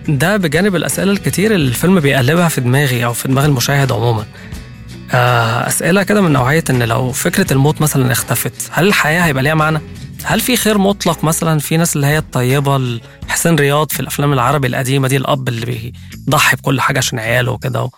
ده 0.09 0.37
بجانب 0.37 0.77
الأسئلة 0.77 1.13
الكتير 1.13 1.55
اللي 1.55 1.69
الفيلم 1.69 2.01
بيقلبها 2.01 2.49
في 2.49 2.61
دماغي 2.61 3.05
أو 3.05 3.13
في 3.13 3.29
دماغ 3.29 3.45
المشاهد 3.45 3.93
عموما. 3.93 4.27
أسئلة 5.67 6.03
كده 6.03 6.21
من 6.21 6.33
نوعية 6.33 6.65
إن 6.71 6.83
لو 6.83 7.13
فكرة 7.13 7.53
الموت 7.53 7.81
مثلا 7.81 8.13
اختفت 8.13 8.53
هل 8.71 8.87
الحياة 8.87 9.21
هيبقى 9.23 9.43
ليها 9.43 9.55
معنى؟ 9.55 9.81
هل 10.25 10.41
في 10.41 10.57
خير 10.57 10.79
مطلق 10.79 11.25
مثلا؟ 11.25 11.59
في 11.59 11.77
ناس 11.77 11.97
اللي 11.97 12.07
هي 12.07 12.19
الطيبة 12.19 13.01
حسين 13.29 13.57
رياض 13.57 13.93
في 13.93 14.01
الأفلام 14.01 14.33
العربي 14.33 14.67
القديمة 14.69 15.09
دي 15.09 15.17
الأب 15.17 15.49
اللي 15.49 15.93
بيضحي 16.27 16.57
بكل 16.57 16.81
حاجة 16.81 16.99
عشان 16.99 17.19
عياله 17.19 17.53
وكده 17.53 17.91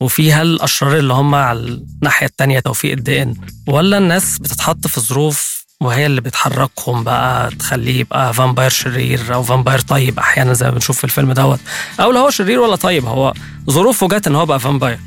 وفي 0.00 0.32
هل 0.32 0.46
الاشرار 0.46 0.96
اللي 0.98 1.12
هم 1.12 1.34
على 1.34 1.58
الناحية 1.58 2.26
التانية 2.26 2.60
توفيق 2.60 2.92
الدقن 2.92 3.34
ولا 3.68 3.98
الناس 3.98 4.38
بتتحط 4.38 4.86
في 4.86 5.00
ظروف 5.00 5.64
وهي 5.80 6.06
اللي 6.06 6.20
بتحركهم 6.20 7.04
بقى 7.04 7.50
تخليه 7.50 8.00
يبقى 8.00 8.34
vampire 8.34 8.70
شرير 8.70 9.34
أو 9.34 9.42
vampire 9.42 9.78
طيب 9.80 10.18
أحيانا 10.18 10.52
زي 10.52 10.66
ما 10.66 10.72
بنشوف 10.72 10.98
في 10.98 11.04
الفيلم 11.04 11.32
دوت؟ 11.32 11.60
أو 12.00 12.10
لا 12.12 12.20
هو 12.20 12.30
شرير 12.30 12.60
ولا 12.60 12.76
طيب 12.76 13.04
هو 13.06 13.32
ظروفه 13.70 14.08
جت 14.08 14.26
إن 14.26 14.34
هو 14.34 14.46
بقى 14.46 14.60
vampire 14.60 14.98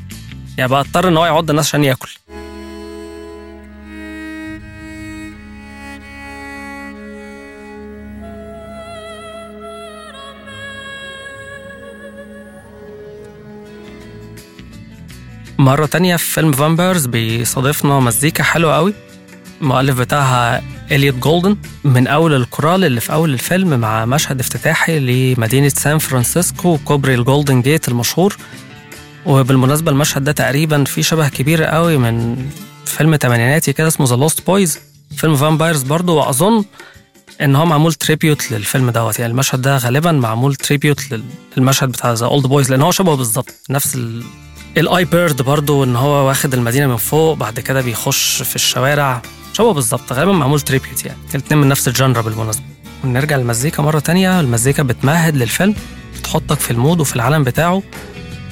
يعني 0.58 0.70
بقى 0.70 0.80
اضطر 0.80 1.08
إن 1.08 1.16
هو 1.16 1.26
يعض 1.26 1.50
الناس 1.50 1.66
عشان 1.68 1.84
ياكل. 1.84 2.10
مرة 15.62 15.86
تانية 15.86 16.16
في 16.16 16.24
فيلم 16.24 16.52
vampires 16.52 17.06
بيصادفنا 17.06 18.00
مزيكا 18.00 18.42
حلوة 18.42 18.76
قوي. 18.76 18.94
المؤلف 19.60 19.98
بتاعها 19.98 20.62
إليوت 20.90 21.14
جولدنثال 21.16 21.56
من 21.84 22.06
أول 22.06 22.34
الكورال 22.34 22.84
اللي 22.84 23.00
في 23.00 23.12
أول 23.12 23.32
الفيلم 23.32 23.80
مع 23.80 24.04
مشهد 24.04 24.40
افتتاحي 24.40 24.98
لمدينة 24.98 25.68
سان 25.68 25.98
فرانسيسكو 25.98 26.78
كوبري 26.84 27.14
الجولدن 27.14 27.62
جيت 27.62 27.88
المشهور. 27.88 28.36
وبالمناسبة 29.26 29.90
المشهد 29.90 30.24
ده 30.24 30.32
تقريبا 30.32 30.84
فيه 30.84 31.02
شبه 31.02 31.28
كبير 31.28 31.64
قوي 31.64 31.96
من 31.96 32.46
فيلم 32.86 33.16
تمانيناتي 33.16 33.72
كده 33.72 33.88
اسمه 33.88 34.06
The 34.06 34.16
Lost 34.16 34.46
Boys 34.46 34.78
فيلم 35.16 35.36
vampires 35.36 35.82
برضه 35.82 36.12
وأظن 36.12 36.64
إن 37.40 37.56
هو 37.56 37.66
معمول 37.66 37.94
tribute 37.94 38.52
للفيلم 38.52 38.90
دوت. 38.90 39.18
يعني 39.18 39.32
المشهد 39.32 39.62
ده 39.62 39.76
غالبا 39.76 40.12
معمول 40.12 40.54
tribute 40.54 41.00
للمشهد 41.56 41.88
بتاع 41.88 42.12
The 42.12 42.26
Lost 42.26 42.46
Boys 42.46 42.70
لأن 42.70 42.82
هو 42.82 42.90
شبهه 42.90 43.14
بالظبط 43.16 43.54
نفس. 43.70 43.98
ال 44.76 45.04
eye 45.04 45.20
bird 45.20 45.42
برضه 45.42 45.84
ان 45.84 45.96
هو 45.96 46.28
واخد 46.28 46.54
المدينة 46.54 46.86
من 46.86 46.96
فوق 46.96 47.34
بعد 47.36 47.60
كده 47.60 47.80
بيخش 47.80 48.42
في 48.42 48.56
الشوارع. 48.56 49.22
شبهه 49.52 49.72
بالظبط 49.72 50.12
غالبا 50.12 50.32
معمول 50.32 50.60
tribute 50.60 51.04
يعني. 51.04 51.18
الاثنين 51.34 51.60
من 51.60 51.68
نفس 51.68 51.88
ال 51.88 51.93
genre 51.93 52.20
بالمناسبة. 52.22 52.64
ونرجع 53.04 53.36
للمزيكا 53.36 53.82
مرة 53.82 53.98
تانية. 53.98 54.40
المزيكا 54.40 54.82
بتمهد 54.82 55.36
للفيلم 55.36 55.74
بتحطك 56.18 56.60
في 56.60 56.70
ال 56.70 56.76
mood 56.76 57.00
وفي 57.00 57.16
العالم 57.16 57.44
بتاعه 57.44 57.82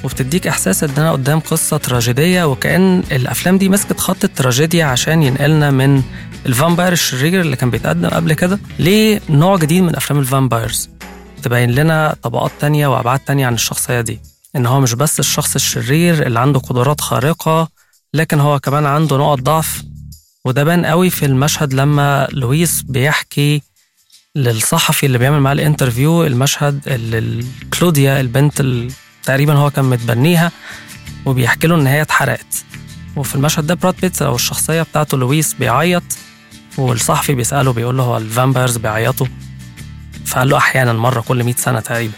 وبتديك 0.04 0.46
إحساس 0.46 0.85
إن 0.85 0.90
أنا 0.96 1.12
قدام 1.12 1.40
قصة 1.40 1.76
تراجيدية 1.76 2.44
وكأن 2.44 2.98
الأفلام 3.12 3.59
دي 3.59 3.68
مسكت 3.68 4.00
خط 4.00 4.24
التراجيديا 4.24 4.85
عشان 4.85 5.22
ينقلنا 5.22 5.70
من 5.70 6.02
ال 6.46 6.52
vampire 6.52 6.92
الشرير 6.92 7.40
اللي 7.40 7.56
كان 7.56 7.70
بيتقدم 7.70 8.09
قبل 8.09 8.33
كده 8.33 8.59
لنوع 8.78 9.56
جديد 9.56 9.83
من 9.83 9.96
أفلام 9.96 10.20
ال 10.20 10.28
vampires 10.28 10.90
تبين 11.42 11.70
لنا 11.70 12.16
طبقات 12.22 12.50
تانية 12.61 12.87
وأبعاد 12.87 13.18
تانية 13.20 13.46
عن 13.46 13.54
الشخصية 13.54 14.00
دي. 14.00 14.20
إن 14.56 14.66
هو 14.66 14.80
مش 14.80 14.94
بس 14.94 15.20
الشخص 15.20 15.54
الشرير 15.54 16.26
اللي 16.26 16.40
عنده 16.40 16.60
قدرات 16.60 17.00
خارقة 17.00 17.68
لكن 18.14 18.40
هو 18.40 18.60
كمان 18.60 18.86
عنده 18.86 19.16
نقط 19.16 19.38
ضعف. 19.40 19.82
وده 20.44 20.64
بان 20.64 20.86
قوي 20.86 21.10
في 21.10 21.26
المشهد 21.26 21.74
لما 21.74 22.28
لويس 22.32 22.82
بيحكي 22.82 23.62
للصحفي 24.36 25.06
اللي 25.06 25.18
بيعمل 25.18 25.40
معاه 25.40 25.52
ال 25.52 25.60
interview 25.60 26.24
المشهد 26.26 26.80
اللي 26.86 27.44
كلوديا 27.78 28.20
البنت 28.20 28.60
اللي 28.60 28.92
تقريبا 29.22 29.54
هو 29.54 29.70
كان 29.70 29.84
متبنيها 29.84 30.52
وبيحكي 31.26 31.66
له 31.66 31.74
إن 31.74 31.86
هي 31.86 32.02
اتحرقت. 32.02 32.64
وفي 33.16 33.34
المشهد 33.34 33.66
ده 33.66 33.74
براد 33.74 33.94
بيت 34.00 34.22
أو 34.22 34.34
الشخصية 34.34 34.82
بتاعته 34.82 35.18
لويس 35.18 35.54
بيعيط 35.54 36.02
والصحفي 36.78 37.34
بيسأله 37.34 37.72
بيقول 37.72 37.96
له 37.96 38.02
هو 38.02 38.16
ال 38.16 38.23
vampires 38.23 38.76
بيعيطوا؟ 38.76 39.26
فقال 40.26 40.48
له 40.48 40.56
أحيانا 40.56 40.92
مرة 40.92 41.20
كل 41.20 41.44
100 41.44 41.54
سنة 41.54 41.80
تقريبا. 41.80 42.14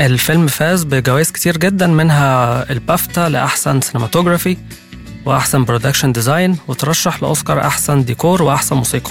الفيلم 0.00 0.46
فاز 0.46 0.84
بجوائز 0.84 1.30
كتير 1.30 1.56
جدا 1.56 1.86
منها 1.86 2.70
البافتا 2.70 3.28
لأحسن 3.28 3.80
cinematography 3.80 4.56
وأحسن 5.26 5.64
production 5.64 6.12
design 6.12 6.58
وترشح 6.68 7.22
لأوسكار 7.22 7.60
أحسن 7.60 8.04
ديكور 8.04 8.42
وأحسن 8.42 8.76
موسيقى. 8.76 9.10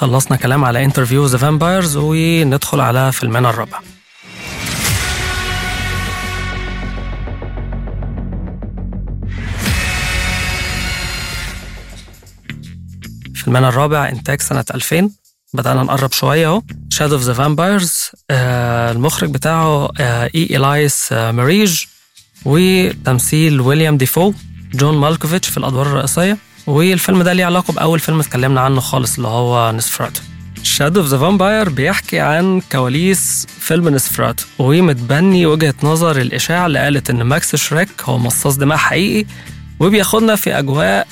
خلصنا 0.00 0.36
كلام 0.36 0.64
على 0.64 0.84
Interview 0.84 1.26
the 1.26 1.38
Vampires 1.38 1.96
وندخل 1.96 2.80
على 2.80 3.12
فيلمنا 3.12 3.50
الرابع. 3.50 3.78
فيلمنا 13.34 13.68
الرابع 13.68 14.08
إنتاج 14.08 14.40
سنة 14.40 14.64
2000 14.74 15.10
بدأنا 15.54 15.82
نقرب 15.82 16.12
شوية 16.12 16.46
أهو. 16.46 16.62
Shadow 16.90 17.14
of 17.14 17.22
the 17.22 17.32
Vampires 17.32 18.10
المخرج 18.30 19.30
بتاعه 19.30 19.90
إي 20.00 20.48
إلايس 20.56 21.12
ميريج 21.12 21.84
وتمثيل 22.44 23.60
ويليام 23.60 23.96
دافو 23.96 24.32
جون 24.74 24.98
مالكوفيتش 24.98 25.48
في 25.48 25.56
الأدوار 25.56 25.86
الرئيسية. 25.86 26.38
والفيلم 26.66 27.22
ده 27.22 27.32
ليه 27.32 27.44
علاقة 27.44 27.72
بأول 27.72 28.00
فيلم 28.00 28.20
اتكلمنا 28.20 28.60
عنه 28.60 28.80
خالص 28.80 29.16
اللي 29.16 29.28
هو 29.28 29.72
نسفراتو 29.72 30.20
Shadow 30.62 31.00
of 31.00 31.08
the 31.08 31.18
Vampire 31.18 31.68
بيحكي 31.68 32.20
عن 32.20 32.60
كواليس 32.72 33.46
فيلم 33.60 33.88
نسفراتو 33.88 34.44
ومتبني 34.58 35.46
وجهة 35.46 35.74
نظر 35.82 36.20
الإشاعة 36.20 36.66
اللي 36.66 36.78
قالت 36.78 37.10
إن 37.10 37.22
ماكس 37.22 37.56
شريك 37.56 37.88
هو 38.04 38.18
مصاص 38.18 38.56
دماء 38.56 38.78
حقيقي 38.78 39.26
وبياخدنا 39.80 40.36
في 40.36 40.58
أجواء 40.58 41.06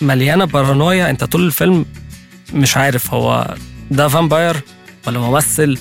مليانة 0.00 0.44
بارانويا 0.44 1.10
أنت 1.10 1.24
طول 1.24 1.46
الفيلم 1.46 1.84
مش 2.54 2.76
عارف 2.76 3.14
هو 3.14 3.54
ده 3.90 4.08
vampire 4.08 4.56
ولا 5.06 5.18
ممثل؟ 5.18 5.78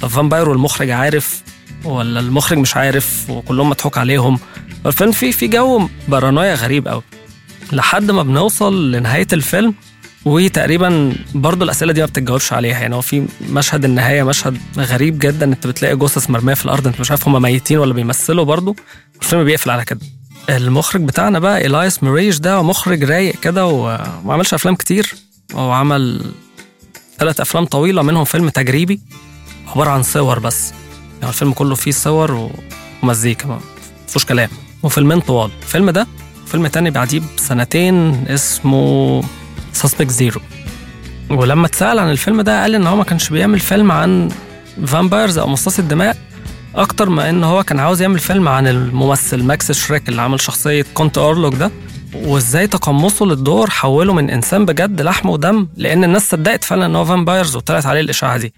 طب 0.00 0.08
vampire 0.08 0.48
والمخرج 0.48 0.90
عارف 0.90 1.42
ولا 1.84 2.20
المخرج 2.20 2.58
مش 2.58 2.76
عارف 2.76 3.30
وكلهم 3.30 3.68
مضحوك 3.70 3.98
عليهم؟ 3.98 4.38
الفيلم 4.86 5.12
فيه 5.12 5.30
في 5.30 5.46
جو 5.48 5.88
بارانويا 6.08 6.54
غريب 6.54 6.88
قوي. 6.88 7.02
لحد 7.72 8.10
ما 8.10 8.22
بنوصل 8.22 8.92
لنهاية 8.92 9.26
الفيلم 9.32 9.74
وتقريبا 10.24 11.12
برضه 11.34 11.64
الأسئلة 11.64 11.92
دي 11.92 12.00
ما 12.00 12.06
بتتجاوبش 12.06 12.52
عليها. 12.52 12.80
يعني 12.80 12.94
هو 12.94 13.00
في 13.00 13.26
مشهد 13.50 13.84
النهاية 13.84 14.22
مشهد 14.22 14.58
غريب 14.78 15.18
جدا 15.18 15.46
إنت 15.46 15.66
بتلاقي 15.66 15.96
جثث 15.96 16.30
مرمية 16.30 16.54
في 16.54 16.64
الأرض 16.64 16.86
إنت 16.86 17.00
مش 17.00 17.10
عارف 17.10 17.28
هم 17.28 17.42
ميتين 17.42 17.78
ولا 17.78 17.94
بيمثلوا 17.94 18.44
برضه 18.44 18.76
الفيلم 19.22 19.44
بيقفل 19.44 19.70
على 19.70 19.84
كده. 19.84 20.00
المخرج 20.50 21.00
بتاعنا 21.02 21.38
بقى 21.38 21.66
إلايس 21.66 22.02
ميريج 22.02 22.38
ده 22.38 22.62
مخرج 22.62 23.04
رايق 23.04 23.40
كده 23.40 23.66
وما 23.66 24.32
عملش 24.32 24.54
أفلام 24.54 24.74
كتير. 24.74 25.14
هو 25.54 25.72
عمل 25.72 26.32
ثلاث 27.22 27.40
أفلام 27.40 27.64
طويلة 27.64 28.02
منهم 28.02 28.24
فيلم 28.24 28.48
تجريبي 28.48 29.00
عبارة 29.68 29.90
عن 29.90 30.02
صور 30.02 30.38
بس. 30.38 30.72
يعني 31.20 31.32
الفيلم 31.32 31.52
كله 31.52 31.74
فيه 31.74 31.90
صور 31.90 32.50
ومزيكا 33.02 33.46
ما 33.48 33.60
فيهوش 34.06 34.24
كلام. 34.24 34.48
وفيلمين 34.82 35.20
طوال. 35.20 35.50
الفيلم 35.62 35.90
ده 35.90 36.06
فيلم 36.46 36.66
تاني 36.66 36.90
بعديه 36.90 37.20
بسنتين 37.36 38.24
اسمه 38.28 39.22
Suspect 39.72 40.10
Zero 40.10 40.40
ولما 41.30 41.66
اتسأل 41.66 41.98
عن 41.98 42.10
الفيلم 42.10 42.40
ده 42.40 42.62
قال 42.62 42.74
إن 42.74 42.86
هو 42.86 42.96
ما 42.96 43.04
كانش 43.04 43.28
بيعمل 43.28 43.60
فيلم 43.60 43.92
عن 43.92 44.28
vampires 44.86 45.38
أو 45.38 45.48
مصاص 45.48 45.78
الدماء 45.78 46.16
أكتر 46.74 47.08
ما 47.08 47.30
إن 47.30 47.44
هو 47.44 47.62
كان 47.62 47.80
عاوز 47.80 48.02
يعمل 48.02 48.18
فيلم 48.18 48.48
عن 48.48 48.66
الممثل 48.66 49.42
ماكس 49.42 49.72
شريك 49.72 50.08
اللي 50.08 50.22
عمل 50.22 50.40
شخصية 50.40 50.84
Count 50.94 51.18
أورلوك 51.18 51.54
ده. 51.54 51.70
وازاي 52.14 52.66
تقمصه 52.66 53.26
للدور 53.26 53.70
حوله 53.70 54.12
من 54.12 54.30
انسان 54.30 54.66
بجد 54.66 55.00
لحم 55.00 55.28
ودم؟ 55.28 55.68
لأن 55.76 56.04
الناس 56.04 56.30
صدقت 56.30 56.64
فعلا 56.64 56.86
ان 56.86 56.96
هو 56.96 57.04
vampires 57.04 57.56
وطلعت 57.56 57.86
عليه 57.86 58.00
الإشاعة 58.00 58.36
دي. 58.36 58.54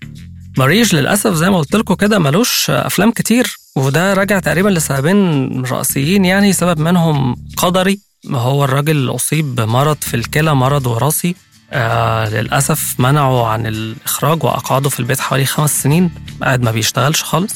ميريج 0.58 0.94
للأسف 0.94 1.32
زي 1.34 1.50
ما 1.50 1.58
قلت 1.58 1.76
لكم 1.76 1.94
كده 1.94 2.18
ملوش 2.18 2.70
أفلام 2.70 3.10
كتير 3.10 3.56
وده 3.76 4.14
راجع 4.14 4.38
تقريبا 4.38 4.68
لسببين 4.68 5.62
رئيسيين 5.64 6.24
يعني 6.24 6.52
سبب 6.52 6.78
منهم 6.80 7.36
قدري 7.56 8.00
هو 8.30 8.64
الراجل 8.64 9.14
أصيب 9.14 9.54
بمرض 9.54 9.96
في 10.00 10.14
الكلى 10.14 10.54
مرض 10.54 10.86
وراثي 10.86 11.34
آه 11.72 12.28
للأسف 12.28 12.94
منعه 12.98 13.46
عن 13.46 13.66
الإخراج 13.66 14.44
وأقعده 14.44 14.88
في 14.88 15.00
البيت 15.00 15.20
حوالي 15.20 15.44
خمس 15.46 15.82
سنين 15.82 16.10
قاعد 16.42 16.62
ما 16.62 16.70
بيشتغلش 16.70 17.22
خالص. 17.22 17.54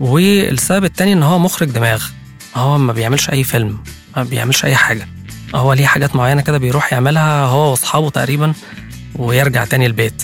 والسبب 0.00 0.84
التاني 0.84 1.12
إن 1.12 1.22
هو 1.22 1.38
مخرج 1.38 1.68
دماغ 1.70 2.04
هو 2.54 2.78
ما 2.78 2.92
بيعملش 2.92 3.30
أي 3.30 3.44
فيلم. 3.44 3.78
ما 4.16 4.22
بيعملش 4.22 4.64
أي 4.64 4.76
حاجة. 4.76 5.08
هو 5.54 5.72
ليه 5.72 5.86
حاجات 5.86 6.16
معينة 6.16 6.42
كده 6.42 6.58
بيروح 6.58 6.92
يعملها 6.92 7.44
هو 7.44 7.70
وأصحابه 7.70 8.10
تقريبا 8.10 8.52
ويرجع 9.14 9.64
تاني 9.64 9.86
البيت. 9.86 10.22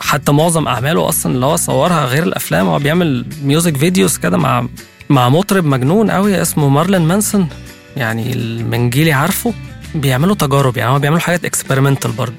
حتى 0.00 0.32
معظم 0.32 0.68
أعماله 0.68 1.08
أصلا 1.08 1.34
اللي 1.34 1.46
هو 1.46 1.56
صورها 1.56 2.04
غير 2.04 2.22
الأفلام 2.22 2.66
هو 2.66 2.78
بيعمل 2.78 3.26
music 3.42 3.76
videos 3.76 4.16
كده 4.16 4.36
مع 4.36 4.66
مع 5.10 5.28
مطرب 5.28 5.64
مجنون 5.64 6.10
قوي 6.10 6.42
اسمه 6.42 6.68
مارلين 6.68 7.02
مانسون. 7.02 7.48
يعني 7.96 8.34
من 8.62 8.90
جيلي 8.90 9.12
عارفه؟ 9.12 9.54
بيعملوا 9.94 10.34
تجارب 10.34 10.76
يعني 10.76 10.90
هو 10.90 10.98
بيعملوا 10.98 11.20
حاجات 11.20 11.44
experimental 11.44 12.12
برضه. 12.12 12.34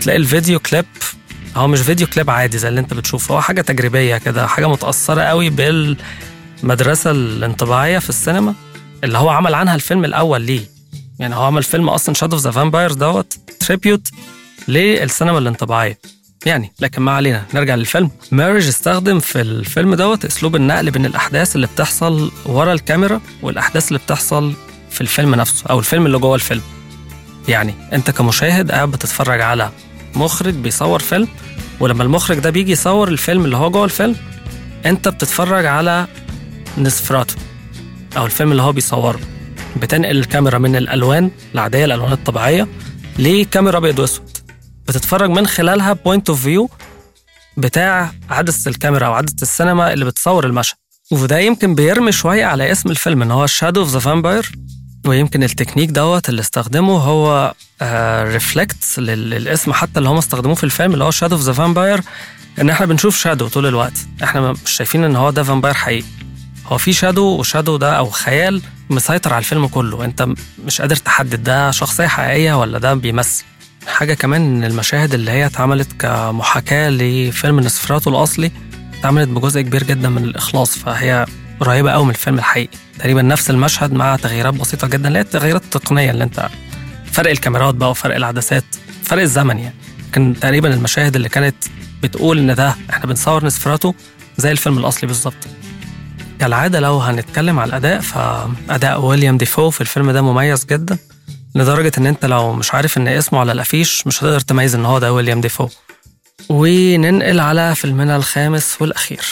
تلاقي 0.00 0.16
الفيديو 0.16 0.58
كليب 0.58 0.84
هو 1.56 1.68
مش 1.68 1.80
فيديو 1.80 2.06
كليب 2.06 2.30
عادي 2.30 2.58
زي 2.58 2.68
اللي 2.68 2.80
انت 2.80 2.94
بتشوفه 2.94 3.34
هو 3.34 3.40
حاجة 3.40 3.60
تجريبية 3.60 4.16
كده 4.18 4.46
حاجة 4.46 4.68
متأثرة 4.68 5.22
قوي 5.22 5.50
بالمدرسة 5.50 7.10
الانطباعية 7.10 7.98
في 7.98 8.08
السينما. 8.08 8.54
اللي 9.04 9.18
هو 9.18 9.28
عمل 9.28 9.54
عنها 9.54 9.74
الفيلم 9.74 10.04
الأول 10.04 10.42
ليه؟ 10.42 10.60
يعني 11.18 11.34
هو 11.34 11.42
عمل 11.42 11.62
فيلم 11.62 11.88
أصلا 11.88 12.14
Shadow 12.14 12.36
of 12.36 12.44
the 12.44 12.50
Vampires 12.50 12.94
دوت 12.94 13.38
tribute 13.60 14.08
للسينما 14.68 15.38
الانطباعية. 15.38 15.98
يعني 16.46 16.72
لكن 16.80 17.02
ما 17.02 17.12
علينا 17.12 17.44
نرجع 17.54 17.74
للفيلم. 17.74 18.10
مارج 18.32 18.66
استخدم 18.66 19.20
في 19.20 19.40
الفيلم 19.40 19.94
دوت 19.94 20.24
أسلوب 20.24 20.56
النقل 20.56 20.90
بين 20.90 21.06
الأحداث 21.06 21.56
اللي 21.56 21.66
بتحصل 21.66 22.30
ورا 22.46 22.72
الكاميرا 22.72 23.20
والأحداث 23.42 23.88
اللي 23.88 23.98
بتحصل 23.98 24.52
في 24.90 25.00
الفيلم 25.00 25.34
نفسه 25.34 25.64
أو 25.70 25.78
الفيلم 25.78 26.06
اللي 26.06 26.18
جوه 26.18 26.34
الفيلم. 26.34 26.62
يعني 27.48 27.74
أنت 27.92 28.10
كمشاهد 28.10 28.70
قاعد 28.72 28.90
بتتفرج 28.90 29.40
على 29.40 29.70
مخرج 30.14 30.54
بيصور 30.54 30.98
فيلم 30.98 31.28
ولما 31.80 32.02
المخرج 32.02 32.38
ده 32.38 32.50
بيجي 32.50 32.72
يصور 32.72 33.08
الفيلم 33.08 33.44
اللي 33.44 33.56
هو 33.56 33.70
جوه 33.70 33.84
الفيلم 33.84 34.16
أنت 34.86 35.08
بتتفرج 35.08 35.66
على 35.66 36.06
نسفراتو 36.78 37.34
أو 38.16 38.26
الفيلم 38.26 38.50
اللي 38.52 38.62
هو 38.62 38.72
بيصوره. 38.72 39.20
بتنقل 39.76 40.18
الكاميرا 40.18 40.58
من 40.58 40.76
الألوان 40.76 41.30
العادية 41.54 41.84
الألوان 41.84 42.12
الطبيعية 42.12 42.68
لكاميرا 43.18 43.78
أبيض 43.78 43.98
وأسود. 43.98 44.38
بتتفرج 44.88 45.30
من 45.30 45.46
خلالها 45.46 45.92
point 45.92 46.30
of 46.30 46.42
view 46.42 46.70
بتاع 47.56 48.12
عدسة 48.30 48.68
الكاميرا 48.68 49.06
أو 49.06 49.12
عدسة 49.12 49.36
السينما 49.42 49.92
اللي 49.92 50.04
بتصور 50.04 50.46
المشهد. 50.46 50.76
وده 51.10 51.38
يمكن 51.38 51.74
بيرمي 51.74 52.12
شوية 52.12 52.44
على 52.44 52.72
اسم 52.72 52.90
الفيلم 52.90 53.22
إن 53.22 53.30
هو 53.30 53.46
Shadow 53.46 53.80
of 53.80 53.90
the 53.90 53.98
Vampire 53.98 54.52
ويمكن 55.06 55.42
التكنيك 55.42 55.90
دوت 55.90 56.28
اللي 56.28 56.40
استخدمه 56.40 56.92
هو 56.98 57.54
reflect 58.22 58.98
للاسم 58.98 59.72
حتى 59.72 59.98
اللي 59.98 60.08
هم 60.08 60.16
استخدموه 60.18 60.54
في 60.54 60.64
الفيلم 60.64 60.92
اللي 60.92 61.04
هو 61.04 61.10
Shadow 61.10 61.36
of 61.36 61.44
the 61.44 61.52
Vampire 61.52 62.00
إن 62.60 62.70
إحنا 62.70 62.86
بنشوف 62.86 63.18
shadow 63.18 63.48
طول 63.48 63.66
الوقت. 63.66 63.92
إحنا 64.22 64.52
مش 64.52 64.70
شايفين 64.70 65.04
إن 65.04 65.16
هو 65.16 65.30
ده 65.30 65.42
vampire 65.42 65.74
حقيقي. 65.74 66.06
هو 66.70 66.78
في 66.78 66.92
shadow 66.92 67.24
و 67.24 67.31
shadow 67.31 67.76
ده 67.76 67.92
أو 67.98 68.10
خيال 68.10 68.62
مسيطر 68.90 69.32
على 69.32 69.38
الفيلم 69.38 69.66
كله. 69.66 70.04
أنت 70.04 70.28
مش 70.64 70.80
قادر 70.80 70.96
تحدد 70.96 71.42
ده 71.42 71.70
شخصية 71.70 72.06
حقيقية 72.06 72.60
ولا 72.60 72.78
ده 72.78 72.94
بيمثل. 72.94 73.44
حاجة 73.86 74.14
كمان 74.14 74.40
إن 74.42 74.64
المشاهد 74.64 75.14
اللي 75.14 75.30
هي 75.30 75.46
اتعملت 75.46 75.92
كمحاكاة 75.98 76.90
لفيلم 76.90 77.60
نسفراتو 77.60 78.10
الأصلي 78.10 78.50
اتعملت 79.00 79.28
بجزء 79.28 79.60
كبير 79.60 79.82
جدا 79.82 80.08
من 80.08 80.24
الإخلاص 80.24 80.78
فهي 80.78 81.26
قريبة 81.60 81.90
قوي 81.92 82.04
من 82.04 82.10
الفيلم 82.10 82.38
الحقيقي. 82.38 82.76
تقريبا 82.98 83.22
نفس 83.22 83.50
المشهد 83.50 83.92
مع 83.92 84.16
تغييرات 84.16 84.54
بسيطة 84.54 84.86
جدا 84.88 85.08
اللي 85.08 85.18
هي 85.18 85.22
التغييرات 85.22 85.64
التقنية 85.64 86.10
اللي 86.10 86.24
أنت 86.24 86.48
فرق 87.12 87.30
الكاميرات 87.30 87.74
بقى 87.74 87.90
وفرق 87.90 88.16
العدسات 88.16 88.64
فرق 89.04 89.22
الزمن 89.22 89.58
يعني. 89.58 89.74
كان 90.12 90.40
تقريبا 90.40 90.74
المشاهد 90.74 91.16
اللي 91.16 91.28
كانت 91.28 91.54
بتقول 92.02 92.38
إن 92.38 92.54
ده 92.54 92.74
إحنا 92.90 93.06
بنصور 93.06 93.44
نسفراتو 93.44 93.92
زي 94.38 94.52
الفيلم 94.52 94.78
الأصلي 94.78 95.06
بالظبط. 95.06 95.34
كالعادة 96.40 96.80
لو 96.80 96.98
هنتكلم 96.98 97.58
على 97.58 97.68
الأداء 97.68 98.00
فأداء 98.00 99.00
ويليام 99.04 99.38
ديفو 99.38 99.70
في 99.70 99.80
الفيلم 99.80 100.10
ده 100.10 100.22
مميز 100.22 100.64
جدا 100.64 100.98
لدرجة 101.54 101.92
إن 101.98 102.06
أنت 102.06 102.24
لو 102.24 102.52
مش 102.52 102.74
عارف 102.74 102.98
إن 102.98 103.08
اسمه 103.08 103.40
على 103.40 103.52
الأفيش 103.52 104.06
مش 104.06 104.18
هتقدر 104.18 104.40
تميز 104.40 104.74
إن 104.74 104.84
هو 104.86 104.98
ده 104.98 105.12
ويليام 105.12 105.40
ديفو. 105.40 105.68
وننقل 106.48 107.40
على 107.40 107.74
فيلمنا 107.74 108.16
الخامس 108.16 108.76
والأخير. 108.82 109.24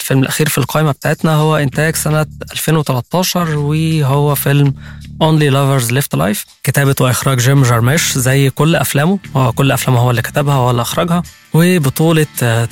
الفيلم 0.00 0.22
الأخير 0.22 0.48
في 0.48 0.58
القائمة 0.58 0.92
بتاعتنا 0.92 1.34
هو 1.34 1.56
إنتاج 1.56 1.96
سنة 1.96 2.26
2013 2.52 3.56
وهو 3.58 4.34
فيلم 4.34 4.74
Only 5.22 5.50
Lovers 5.50 5.90
Left 5.90 6.18
Alive 6.18 6.38
كتابة 6.64 6.94
وإخراج 7.00 7.38
جيم 7.38 7.62
جارميش 7.62 8.18
زي 8.18 8.50
كل 8.50 8.76
أفلامه. 8.76 9.18
هو 9.36 9.52
كل 9.52 9.72
أفلامه 9.72 10.00
هو 10.00 10.10
اللي 10.10 10.22
كتبها 10.22 10.54
هو 10.54 10.70
اللي 10.70 10.82
أخرجها. 10.82 11.22
وبطولة 11.54 12.26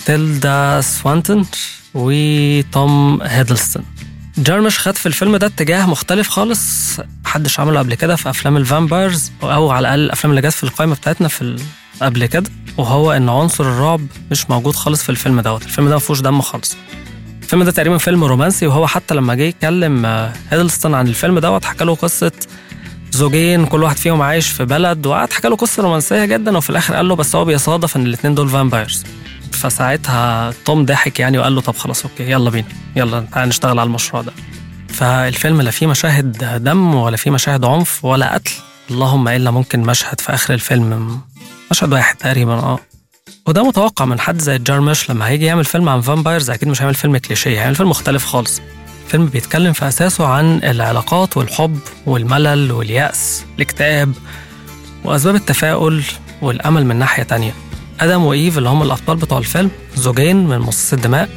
تيلدا 0.06 0.80
سوينتون 0.80 1.46
وتوم 1.94 3.22
هيدلستون. 3.22 3.84
جارمش 4.38 4.78
خد 4.78 4.96
في 4.96 5.06
الفيلم 5.06 5.36
ده 5.36 5.46
اتجاه 5.46 5.86
مختلف 5.86 6.28
خالص. 6.28 6.96
محدش 7.24 7.60
عمله 7.60 7.78
قبل 7.78 7.94
كده 7.94 8.16
في 8.16 8.30
أفلام 8.30 8.56
ال 8.56 8.65
vampires 8.65 9.32
أو 9.42 9.70
على 9.70 9.80
الأقل 9.80 10.00
الأفلام 10.00 10.30
اللي 10.30 10.42
جت 10.48 10.52
في 10.54 10.64
القائمه 10.64 10.94
بتاعتنا 10.94 11.28
في 11.28 11.56
قبل 12.02 12.26
كده. 12.26 12.50
وهو 12.76 13.12
إن 13.12 13.28
عنصر 13.28 13.64
الرعب 13.64 14.06
مش 14.30 14.50
موجود 14.50 14.74
خالص 14.76 15.02
في 15.02 15.08
الفيلم 15.08 15.40
دوت. 15.40 15.62
الفيلم 15.62 15.88
ده 15.88 15.94
ما 15.94 16.00
فيهوش 16.00 16.20
دم 16.20 16.40
خالص. 16.40 16.76
الفيلم 17.44 17.62
ده 17.62 17.70
تقريبا 17.70 17.98
فيلم 17.98 18.24
رومانسي 18.24 18.66
وهو 18.66 18.86
حتى 18.86 19.14
لما 19.14 19.34
جه 19.34 19.42
يتكلم 19.42 20.06
هيدلستون 20.50 20.94
عن 20.94 21.06
الفيلم 21.08 21.38
دوت 21.38 21.64
حكى 21.64 21.84
له 21.84 21.94
قصة 21.94 22.32
زوجين 23.10 23.66
كل 23.66 23.82
واحد 23.82 23.96
فيهم 23.96 24.22
عايش 24.22 24.48
في 24.48 24.64
بلد 24.64 25.06
وقعد 25.06 25.32
حكى 25.32 25.48
له 25.48 25.56
قصة 25.56 25.82
رومانسية 25.82 26.24
جدا 26.24 26.56
وفي 26.56 26.70
الآخر 26.70 26.94
قال 26.94 27.08
له 27.08 27.16
بس 27.16 27.36
هو 27.36 27.44
بيصادف 27.44 27.96
إن 27.96 28.06
الاثنين 28.06 28.34
دول 28.34 28.48
vampires 28.48 29.04
فساعتها 29.52 30.52
توم 30.64 30.84
ضحك 30.84 31.20
يعني 31.20 31.38
وقال 31.38 31.54
له 31.54 31.60
طب 31.60 31.76
خلاص 31.76 32.04
okay 32.04 32.30
يلا 32.30 32.50
بينا 32.50 32.68
يلا 32.96 33.20
تعالى 33.32 33.48
نشتغل 33.48 33.78
على 33.78 33.86
المشروع 33.86 34.22
ده. 34.22 34.32
فالفيلم 34.88 35.60
لا 35.62 35.70
فيه 35.70 35.86
مشاهد 35.86 36.62
دم 36.64 36.94
ولا 36.94 37.16
فيه 37.16 37.30
مشاهد 37.30 37.64
عنف 37.64 38.04
ولا 38.04 38.34
قتل 38.34 38.52
اللهم 38.90 39.28
إلا 39.28 39.50
ممكن 39.50 39.80
مشهد 39.80 40.20
في 40.20 40.34
آخر 40.34 40.54
الفيلم 40.54 41.20
مشهد 41.70 41.92
واحد 41.92 42.16
تقريبا 42.16 42.52
آه. 42.52 42.78
وده 43.46 43.62
متوقع 43.62 44.04
من 44.04 44.20
حد 44.20 44.40
زي 44.40 44.58
جارمش 44.58 45.10
لما 45.10 45.28
هيجي 45.28 45.44
يعمل 45.44 45.64
فيلم 45.64 45.88
عن 45.88 46.00
vampires 46.00 46.50
أكيد 46.50 46.68
مش 46.68 46.82
هيعمل 46.82 46.94
فيلم 46.94 47.16
كليشيه 47.16 47.60
هيعمل 47.60 47.74
فيلم 47.74 47.90
مختلف 47.90 48.24
خالص. 48.24 48.60
فيلم 49.08 49.26
بيتكلم 49.26 49.72
في 49.72 49.88
أساسه 49.88 50.26
عن 50.26 50.60
العلاقات 50.64 51.36
والحب 51.36 51.78
والملل 52.06 52.72
واليأس 52.72 53.44
الاكتئاب 53.56 54.12
وأسباب 55.04 55.34
التفاؤل 55.34 56.02
والأمل 56.42 56.86
من 56.86 56.96
ناحية 56.96 57.22
تانية. 57.22 57.54
آدم 58.00 58.24
وإيف 58.24 58.58
اللي 58.58 58.68
هم 58.68 58.82
الأبطال 58.82 59.16
بتوع 59.16 59.38
الفيلم 59.38 59.70
زوجين 59.96 60.46
من 60.46 60.58
مصاصي 60.58 60.96
الدماء 60.96 61.28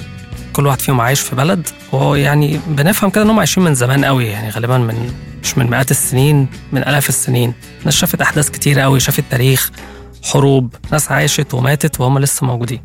كل 0.53 0.67
واحد 0.67 0.79
فيهم 0.81 1.01
عايش 1.01 1.19
في 1.21 1.35
بلد. 1.35 1.67
ويعني 1.91 2.59
بنفهم 2.67 3.09
كده 3.09 3.23
إن 3.23 3.29
هم 3.29 3.39
عايشين 3.39 3.63
من 3.63 3.75
زمان 3.75 4.05
قوي 4.05 4.25
يعني 4.25 4.49
غالبا 4.49 4.77
من 4.77 5.13
مش 5.43 5.57
من 5.57 5.69
مئات 5.69 5.91
السنين 5.91 6.47
من 6.71 6.81
آلاف 6.81 7.09
السنين. 7.09 7.53
ناس 7.85 7.95
شافت 7.95 8.21
أحداث 8.21 8.49
كتير 8.49 8.79
قوي 8.79 8.99
شافت 8.99 9.23
تاريخ. 9.31 9.71
حروب 10.27 10.75
ناس 10.91 11.11
عاشت 11.11 11.53
وماتت 11.53 12.01
وهم 12.01 12.19
لسه 12.19 12.45
موجودين. 12.45 12.81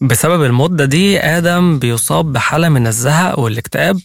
بسبب 0.00 0.44
المدة 0.44 0.84
دي 0.84 1.20
آدم 1.20 1.78
بيصاب 1.78 2.32
بحالة 2.32 2.68
من 2.68 2.86
الزهق 2.86 3.38
والاكتئاب 3.38 4.00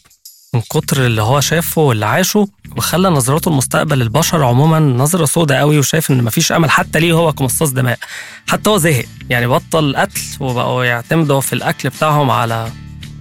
من 0.53 0.61
كتر 0.61 1.05
اللي 1.05 1.21
هو 1.21 1.39
شافه 1.39 1.81
واللي 1.81 2.05
عاشه 2.05 2.47
وخلى 2.77 3.09
نظرته 3.09 3.51
لمستقبل 3.51 4.01
البشر 4.01 4.43
عموما 4.43 4.79
نظرة 4.79 5.25
سودة 5.25 5.55
قوي 5.55 5.79
وشايف 5.79 6.11
إن 6.11 6.23
مفيش 6.23 6.51
أمل 6.51 6.69
حتى 6.69 6.99
ليه 6.99 7.13
هو 7.13 7.33
كمصاص 7.33 7.71
دماء. 7.71 7.99
حتى 8.47 8.69
هو 8.69 8.77
زهق 8.77 9.05
يعني 9.29 9.47
بطل 9.47 9.95
قتل 9.95 10.21
وبقوا 10.39 10.85
يعتمدوا 10.85 11.41
في 11.41 11.53
الأكل 11.53 11.89
بتاعهم 11.89 12.31
على 12.31 12.69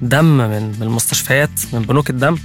دم 0.03 0.25
من 0.25 0.83
المستشفيات 0.83 1.51
من 1.73 1.83
بنوك 1.83 2.11
الدم. 2.11 2.39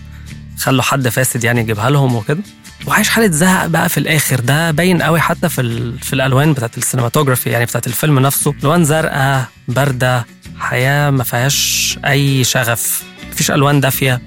خلوا 0.58 0.84
حد 0.84 1.08
فاسد 1.08 1.44
يعني 1.44 1.62
يجيبها 1.62 1.90
لهم 1.90 2.16
وكده. 2.16 2.44
وعايش 2.88 3.10
حالة 3.10 3.32
زهق 3.32 3.66
بقى 3.66 3.90
في 3.90 3.98
الآخر. 3.98 4.40
ده 4.40 4.72
باين 4.72 5.02
قوي 5.02 5.20
حتى 5.20 5.50
في. 5.50 5.94
في 6.02 6.14
الألوان 6.14 6.54
بتاعت 6.54 6.78
السينماتوجرافي 6.78 7.50
يعني 7.50 7.66
بتاعت 7.66 7.88
الفيلم 7.88 8.20
نفسه. 8.20 8.54
ألوان 8.64 8.86
زرقاء 8.86 9.46
باردة 9.68 10.26
حياة 10.60 11.10
ما 11.10 11.24
فيهاش 11.24 12.00
أي 12.06 12.44
شغف. 12.44 13.04
مفيش 13.32 13.52
ألوان 13.52 13.80
دافية. 13.80 14.22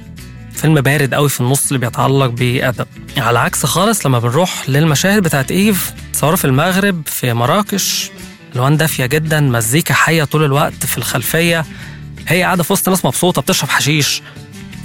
فيلم 0.54 0.80
بارد 0.80 1.14
قوي 1.14 1.28
في 1.28 1.40
النص 1.40 1.66
اللي 1.66 1.78
بيتعلق 1.78 2.26
بآدم 2.26 2.84
على 3.16 3.38
عكس 3.38 3.66
خالص 3.66 4.06
لما 4.06 4.18
بنروح 4.18 4.68
للمشاهد 4.68 5.22
بتاعت 5.22 5.50
إيف 5.50 5.92
تصور 6.12 6.36
في 6.36 6.44
المغرب 6.44 7.02
في 7.06 7.32
مراكش. 7.32 8.10
ألوان 8.56 8.76
دافية 8.76 9.06
جدا 9.06 9.40
مزيكا 9.40 9.94
حية 9.94 10.24
طول 10.24 10.44
الوقت 10.44 10.86
في 10.86 10.98
الخلفية. 10.98 11.64
هي 12.28 12.42
قاعدة 12.42 12.62
في 12.62 12.72
وسط 12.72 12.88
ناس 12.88 13.04
مبسوطة 13.04 13.42
بتشرب 13.42 13.68
حشيش. 13.70 14.22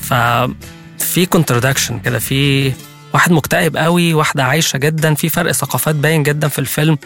ففي 0.01 1.25
contradiction 1.29 1.99
كده 1.99 2.19
في 2.19 2.71
واحد 3.13 3.31
مكتئب 3.31 3.77
قوي 3.77 4.13
واحدة 4.13 4.43
عايشة 4.43 4.77
جدا. 4.77 5.13
في 5.13 5.29
فرق 5.29 5.51
ثقافات 5.51 5.95
باين 5.95 6.23
جدا 6.23 6.47
في 6.47 6.59
الفيلم 6.59 6.97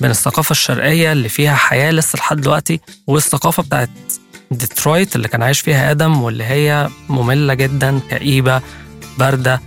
بين 0.00 0.10
الثقافة 0.10 0.50
الشرقية 0.50 1.12
اللي 1.12 1.28
فيها 1.28 1.54
حياة 1.54 1.90
لسه 1.90 2.16
لحد 2.16 2.40
دلوقتي 2.40 2.80
والثقافة 3.06 3.62
بتاعت 3.62 3.90
ديترويت 4.50 5.16
اللي 5.16 5.28
كان 5.28 5.42
عايش 5.42 5.60
فيها 5.60 5.90
آدم 5.90 6.22
واللي 6.22 6.44
هي 6.44 6.88
مملة 7.08 7.54
جدا 7.54 8.00
كئيبة 8.10 8.60
باردة. 9.18 9.60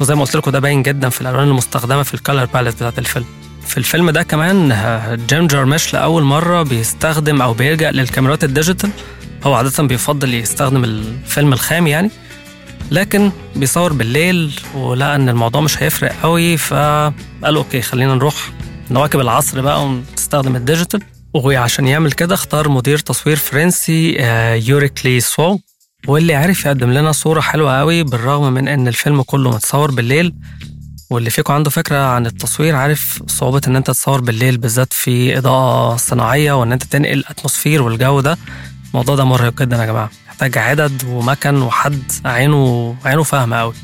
وزي 0.00 0.14
ما 0.14 0.20
قلت 0.24 0.36
لكم 0.36 0.50
ده 0.50 0.58
باين 0.58 0.82
جدا 0.82 1.08
في 1.08 1.20
الألوان 1.20 1.48
المستخدمة 1.48 2.02
في 2.02 2.14
ال 2.14 2.19
color 2.19 2.44
palette 2.44 2.74
بتاعت 2.74 2.98
الفيلم. 2.98 3.26
في 3.66 3.78
الفيلم 3.78 4.10
ده 4.10 4.22
كمان 4.22 4.68
جيم 5.28 5.46
جارميش 5.46 5.94
لأول 5.94 6.22
مرة 6.22 6.62
بيستخدم 6.62 7.42
أو 7.42 7.52
بيلجأ 7.54 7.90
للكاميرات 7.90 8.44
ال 8.44 8.49
digital. 8.49 8.90
هو 9.44 9.54
عادة 9.54 9.82
بيفضل 9.82 10.34
يستخدم 10.34 10.84
الفيلم 10.84 11.52
الخام 11.52 11.86
يعني. 11.86 12.10
لكن 12.90 13.30
بيصور 13.56 13.92
بالليل 13.92 14.60
ولقى 14.74 15.16
إن 15.16 15.28
الموضوع 15.28 15.60
مش 15.60 15.82
هيفرق 15.82 16.12
قوي 16.22 16.56
فقال 16.56 17.56
okay 17.56 17.82
خلينا 17.82 18.14
نروح 18.14 18.34
نواكب 18.90 19.20
العصر 19.20 19.60
بقى 19.60 19.84
ونستخدم 19.84 20.56
ال 20.56 20.61
digital. 20.61 21.02
وعشان 21.34 21.86
يعمل 21.86 22.12
كده 22.12 22.34
اختار 22.34 22.68
مدير 22.68 22.98
تصوير 22.98 23.36
فرنسي 23.36 24.12
يوريك 24.68 25.05
لو 25.05 25.20
سو 25.20 25.58
واللي 26.06 26.34
عرف 26.34 26.64
يقدم 26.64 26.90
لنا 26.90 27.12
صورة 27.12 27.40
حلوة 27.40 27.78
قوي 27.78 28.02
بالرغم 28.02 28.52
من 28.52 28.68
إن 28.68 28.88
الفيلم 28.88 29.22
كله 29.22 29.50
متصور 29.50 29.90
بالليل. 29.90 30.34
واللي 31.10 31.30
فيكم 31.30 31.52
عنده 31.52 31.70
فكرة 31.70 31.96
عن 31.96 32.26
التصوير 32.26 32.74
عارف 32.76 33.22
صعوبة 33.26 33.60
إن 33.66 33.76
أنت 33.76 33.86
تصور 33.90 34.20
بالليل 34.20 34.58
بالذات 34.58 34.92
في 34.92 35.38
إضاءة 35.38 35.96
صناعية 35.96 36.52
وإن 36.52 36.72
أنت 36.72 36.84
تنقل 36.84 37.12
ال 37.12 37.18
atmosphere 37.18 37.82
والجو 37.82 38.20
ده. 38.20 38.38
الموضوع 38.90 39.16
ده 39.16 39.24
مرهق 39.24 39.62
جدا 39.62 39.76
يا 39.76 39.86
جماعة. 39.86 40.10
محتاج 40.42 40.58
عدد 40.58 41.04
ومكن 41.04 41.62
وحد 41.62 42.02
عينه 42.24 42.96
عينه 43.04 43.22
فاهمة 43.22 43.56
قوي 43.56 43.74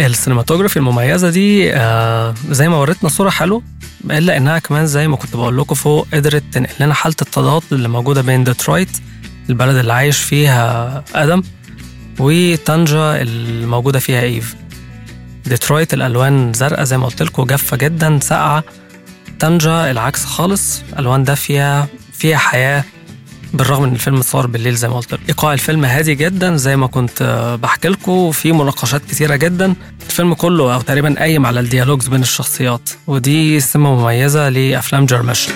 ال 0.00 0.05
cinematography 0.05 0.76
المميزة 0.76 1.30
دي 1.30 1.74
آه 1.74 2.34
زي 2.50 2.68
ما 2.68 2.76
وريتنا 2.76 3.08
صورة 3.08 3.30
حلوة 3.30 3.62
إلا 4.10 4.36
إنها 4.36 4.58
كمان 4.58 4.86
زي 4.86 5.08
ما 5.08 5.16
كنت 5.16 5.36
بقول 5.36 5.58
لكم 5.58 5.74
فوق 5.74 6.06
قدرت 6.14 6.42
تنقل 6.52 6.74
لنا 6.80 6.94
حالة 6.94 7.16
التضاد 7.22 7.62
اللي 7.72 7.88
موجودة 7.88 8.22
بين 8.22 8.44
ديترويت 8.44 8.88
البلد 9.50 9.76
اللي 9.76 9.92
عايش 9.92 10.18
فيها 10.18 11.04
آدم 11.14 11.42
وطنجة 12.18 13.22
الموجودة 13.22 13.98
فيها 13.98 14.20
إيف. 14.22 14.54
ديترويت 15.46 15.94
الألوان 15.94 16.52
زرقاء 16.52 16.84
زي 16.84 16.98
ما 16.98 17.06
قلت 17.06 17.22
لكم 17.22 17.44
جافة 17.44 17.76
جدا 17.76 18.18
ساقعة. 18.22 18.64
طنجة 19.40 19.90
العكس 19.90 20.24
خالص 20.24 20.82
ألوان 20.98 21.24
دافية 21.24 21.86
فيها 22.12 22.38
حياة. 22.38 22.84
بالرغم 23.54 23.84
إن 23.84 23.92
الفيلم 23.92 24.16
اتصور 24.16 24.46
بالليل 24.46 24.74
زي 24.74 24.88
ما 24.88 24.96
قلت 24.96 25.18
إيقاع 25.28 25.52
الفيلم 25.52 25.84
هادي 25.84 26.14
جدا 26.14 26.56
زي 26.56 26.76
ما 26.76 26.86
كنت 26.86 27.22
آه، 27.22 27.56
بحكي 27.56 27.88
لكم. 27.88 28.30
في 28.32 28.52
مناقشات 28.52 29.02
كتيره 29.10 29.36
جدا. 29.36 29.74
الفيلم 30.06 30.34
كله 30.34 30.74
أو 30.74 30.80
تقريبا 30.80 31.14
قايم 31.18 31.46
على 31.46 31.60
ال 31.60 31.65
dialogues 31.65 32.08
بين 32.08 32.22
الشخصيات. 32.22 32.90
ودي 33.06 33.60
سمة 33.60 33.94
مميزة 33.94 34.48
لأفلام 34.48 35.06
جرمش 35.06 35.48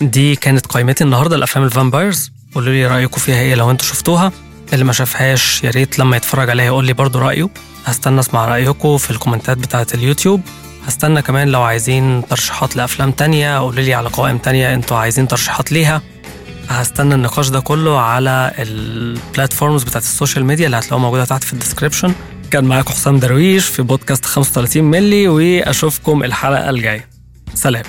دي 0.00 0.36
كانت 0.36 0.66
قائمتي 0.66 1.04
النهارده 1.04 1.36
لأفلام 1.36 1.64
ال 1.64 1.71
vampires. 1.71 2.32
قولوا 2.54 2.72
لي 2.72 2.86
رأيكم 2.86 3.20
فيها 3.20 3.40
إيه 3.40 3.54
لو 3.54 3.70
أنتوا 3.70 3.86
شفتوها. 3.86 4.32
اللي 4.72 4.84
ما 4.84 4.92
شافهاش 4.92 5.64
يا 5.64 5.70
ريت 5.70 5.98
لما 5.98 6.16
يتفرج 6.16 6.50
عليها 6.50 6.66
يقول 6.66 6.84
لي 6.84 6.92
برضه 6.92 7.18
رأيه. 7.20 7.48
هستنى 7.84 8.20
أسمع 8.20 8.44
رأيكم 8.46 8.96
في 8.98 9.10
الكومنتات 9.10 9.56
بتاعة 9.58 9.86
اليوتيوب. 9.94 10.40
هستنى 10.86 11.22
كمان 11.22 11.48
لو 11.48 11.62
عايزين 11.62 12.26
ترشيحات 12.28 12.76
لأفلام 12.76 13.10
تانية 13.10 13.58
قولوا 13.58 13.82
لي 13.82 13.94
على 13.94 14.08
قوائم 14.08 14.38
تانية 14.38 14.74
أنتوا 14.74 14.96
عايزين 14.96 15.28
ترشيحات 15.28 15.72
ليها. 15.72 16.02
هستنى 16.68 17.14
النقاش 17.14 17.48
ده 17.48 17.60
كله 17.60 18.00
على 18.00 18.52
ال 18.58 18.70
platforms 18.70 19.82
بتاعت 19.82 20.02
ال 20.02 20.08
social 20.08 20.44
media 20.44 20.66
اللي 20.66 20.76
هتلاقوها 20.76 21.02
موجودة 21.02 21.24
تحت 21.24 21.44
في 21.44 21.52
ال 21.52 21.57
description 21.57 22.14
كان 22.50 22.64
معاكم 22.64 22.90
حسام 22.90 23.18
درويش 23.18 23.66
في 23.66 23.82
بودكاست 23.82 24.24
35 24.26 24.84
ملي 24.84 25.28
وأشوفكم 25.28 26.24
الحلقة 26.24 26.70
الجاية. 26.70 27.08
سلام. 27.54 27.84